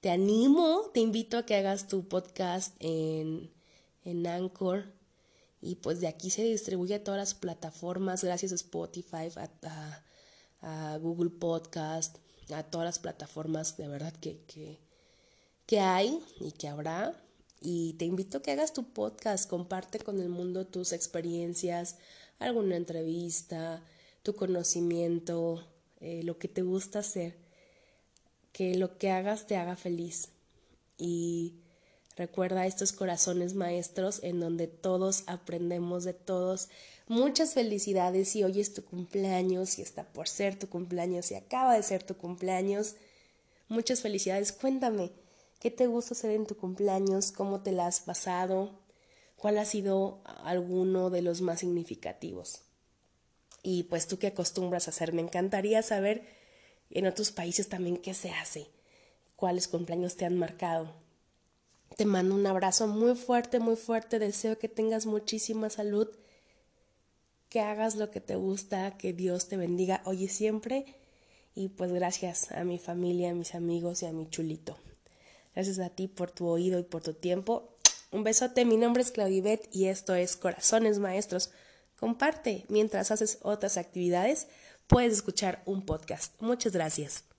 te 0.02 0.10
animo, 0.10 0.90
te 0.92 0.98
invito 0.98 1.38
a 1.38 1.46
que 1.46 1.54
hagas 1.54 1.86
tu 1.86 2.08
podcast 2.08 2.74
en, 2.80 3.52
en 4.04 4.26
Anchor 4.26 4.92
y 5.60 5.76
pues 5.76 6.00
de 6.00 6.08
aquí 6.08 6.30
se 6.30 6.44
distribuye 6.44 6.94
a 6.96 7.04
todas 7.04 7.18
las 7.18 7.34
plataformas 7.34 8.24
gracias 8.24 8.52
a 8.52 8.56
Spotify, 8.56 9.28
a, 10.60 10.98
Google 11.00 11.30
Podcast, 11.30 12.18
a 12.52 12.62
todas 12.62 12.84
las 12.84 12.98
plataformas 12.98 13.76
de 13.76 13.88
verdad 13.88 14.12
que, 14.14 14.42
que, 14.46 14.80
que 15.66 15.80
hay 15.80 16.20
y 16.40 16.52
que 16.52 16.68
habrá. 16.68 17.20
Y 17.60 17.94
te 17.94 18.04
invito 18.04 18.38
a 18.38 18.42
que 18.42 18.50
hagas 18.50 18.72
tu 18.72 18.92
podcast, 18.92 19.48
comparte 19.48 19.98
con 20.00 20.20
el 20.20 20.28
mundo 20.28 20.66
tus 20.66 20.92
experiencias, 20.92 21.96
alguna 22.38 22.76
entrevista, 22.76 23.82
tu 24.22 24.34
conocimiento, 24.34 25.64
eh, 26.00 26.22
lo 26.24 26.38
que 26.38 26.48
te 26.48 26.62
gusta 26.62 27.00
hacer 27.00 27.36
que 28.52 28.76
lo 28.76 28.98
que 28.98 29.10
hagas 29.10 29.46
te 29.46 29.56
haga 29.56 29.76
feliz. 29.76 30.28
Y 30.98 31.54
recuerda 32.16 32.66
estos 32.66 32.92
corazones 32.92 33.54
maestros 33.54 34.20
en 34.22 34.40
donde 34.40 34.66
todos 34.66 35.24
aprendemos 35.26 36.04
de 36.04 36.14
todos. 36.14 36.68
Muchas 37.08 37.54
felicidades 37.54 38.30
si 38.30 38.44
hoy 38.44 38.60
es 38.60 38.74
tu 38.74 38.84
cumpleaños, 38.84 39.70
si 39.70 39.82
está 39.82 40.04
por 40.04 40.28
ser 40.28 40.58
tu 40.58 40.68
cumpleaños, 40.68 41.26
si 41.26 41.34
acaba 41.34 41.74
de 41.74 41.82
ser 41.82 42.02
tu 42.02 42.16
cumpleaños. 42.16 42.96
Muchas 43.68 44.00
felicidades. 44.00 44.52
Cuéntame, 44.52 45.12
¿qué 45.60 45.70
te 45.70 45.86
gusta 45.86 46.14
hacer 46.14 46.32
en 46.32 46.46
tu 46.46 46.56
cumpleaños? 46.56 47.32
¿Cómo 47.32 47.60
te 47.60 47.72
la 47.72 47.86
has 47.86 48.00
pasado? 48.00 48.70
¿Cuál 49.36 49.58
ha 49.58 49.64
sido 49.64 50.20
alguno 50.44 51.10
de 51.10 51.22
los 51.22 51.40
más 51.40 51.60
significativos? 51.60 52.60
Y 53.62 53.84
pues 53.84 54.06
tú 54.06 54.18
qué 54.18 54.28
acostumbras 54.28 54.86
a 54.86 54.90
hacer. 54.90 55.12
Me 55.12 55.22
encantaría 55.22 55.82
saber 55.82 56.22
en 56.90 57.06
otros 57.06 57.32
países 57.32 57.68
también 57.68 57.96
qué 57.96 58.14
se 58.14 58.30
hace, 58.30 58.68
cuáles 59.36 59.68
cumpleaños 59.68 60.16
te 60.16 60.24
han 60.24 60.36
marcado. 60.36 60.92
Te 62.02 62.06
mando 62.06 62.34
un 62.34 62.44
abrazo 62.48 62.88
muy 62.88 63.14
fuerte, 63.14 63.60
muy 63.60 63.76
fuerte, 63.76 64.18
deseo 64.18 64.58
que 64.58 64.68
tengas 64.68 65.06
muchísima 65.06 65.70
salud, 65.70 66.08
que 67.48 67.60
hagas 67.60 67.94
lo 67.94 68.10
que 68.10 68.20
te 68.20 68.34
gusta, 68.34 68.98
que 68.98 69.12
Dios 69.12 69.46
te 69.46 69.56
bendiga 69.56 70.02
hoy 70.04 70.24
y 70.24 70.28
siempre. 70.28 70.84
Y 71.54 71.68
pues 71.68 71.92
gracias 71.92 72.50
a 72.50 72.64
mi 72.64 72.80
familia, 72.80 73.30
a 73.30 73.34
mis 73.34 73.54
amigos 73.54 74.02
y 74.02 74.06
a 74.06 74.12
mi 74.12 74.28
chulito. 74.28 74.76
Gracias 75.54 75.78
a 75.78 75.90
ti 75.90 76.08
por 76.08 76.32
tu 76.32 76.48
oído 76.48 76.80
y 76.80 76.82
por 76.82 77.04
tu 77.04 77.14
tiempo. 77.14 77.68
Un 78.10 78.24
besote, 78.24 78.64
mi 78.64 78.76
nombre 78.76 79.04
es 79.04 79.12
Claudibet 79.12 79.68
y 79.70 79.84
esto 79.84 80.16
es 80.16 80.34
Corazones 80.36 80.98
Maestros. 80.98 81.52
Comparte 81.94 82.64
mientras 82.68 83.12
haces 83.12 83.38
otras 83.42 83.76
actividades 83.76 84.48
puedes 84.88 85.12
escuchar 85.12 85.62
un 85.66 85.86
podcast. 85.86 86.34
Muchas 86.42 86.72
gracias. 86.72 87.31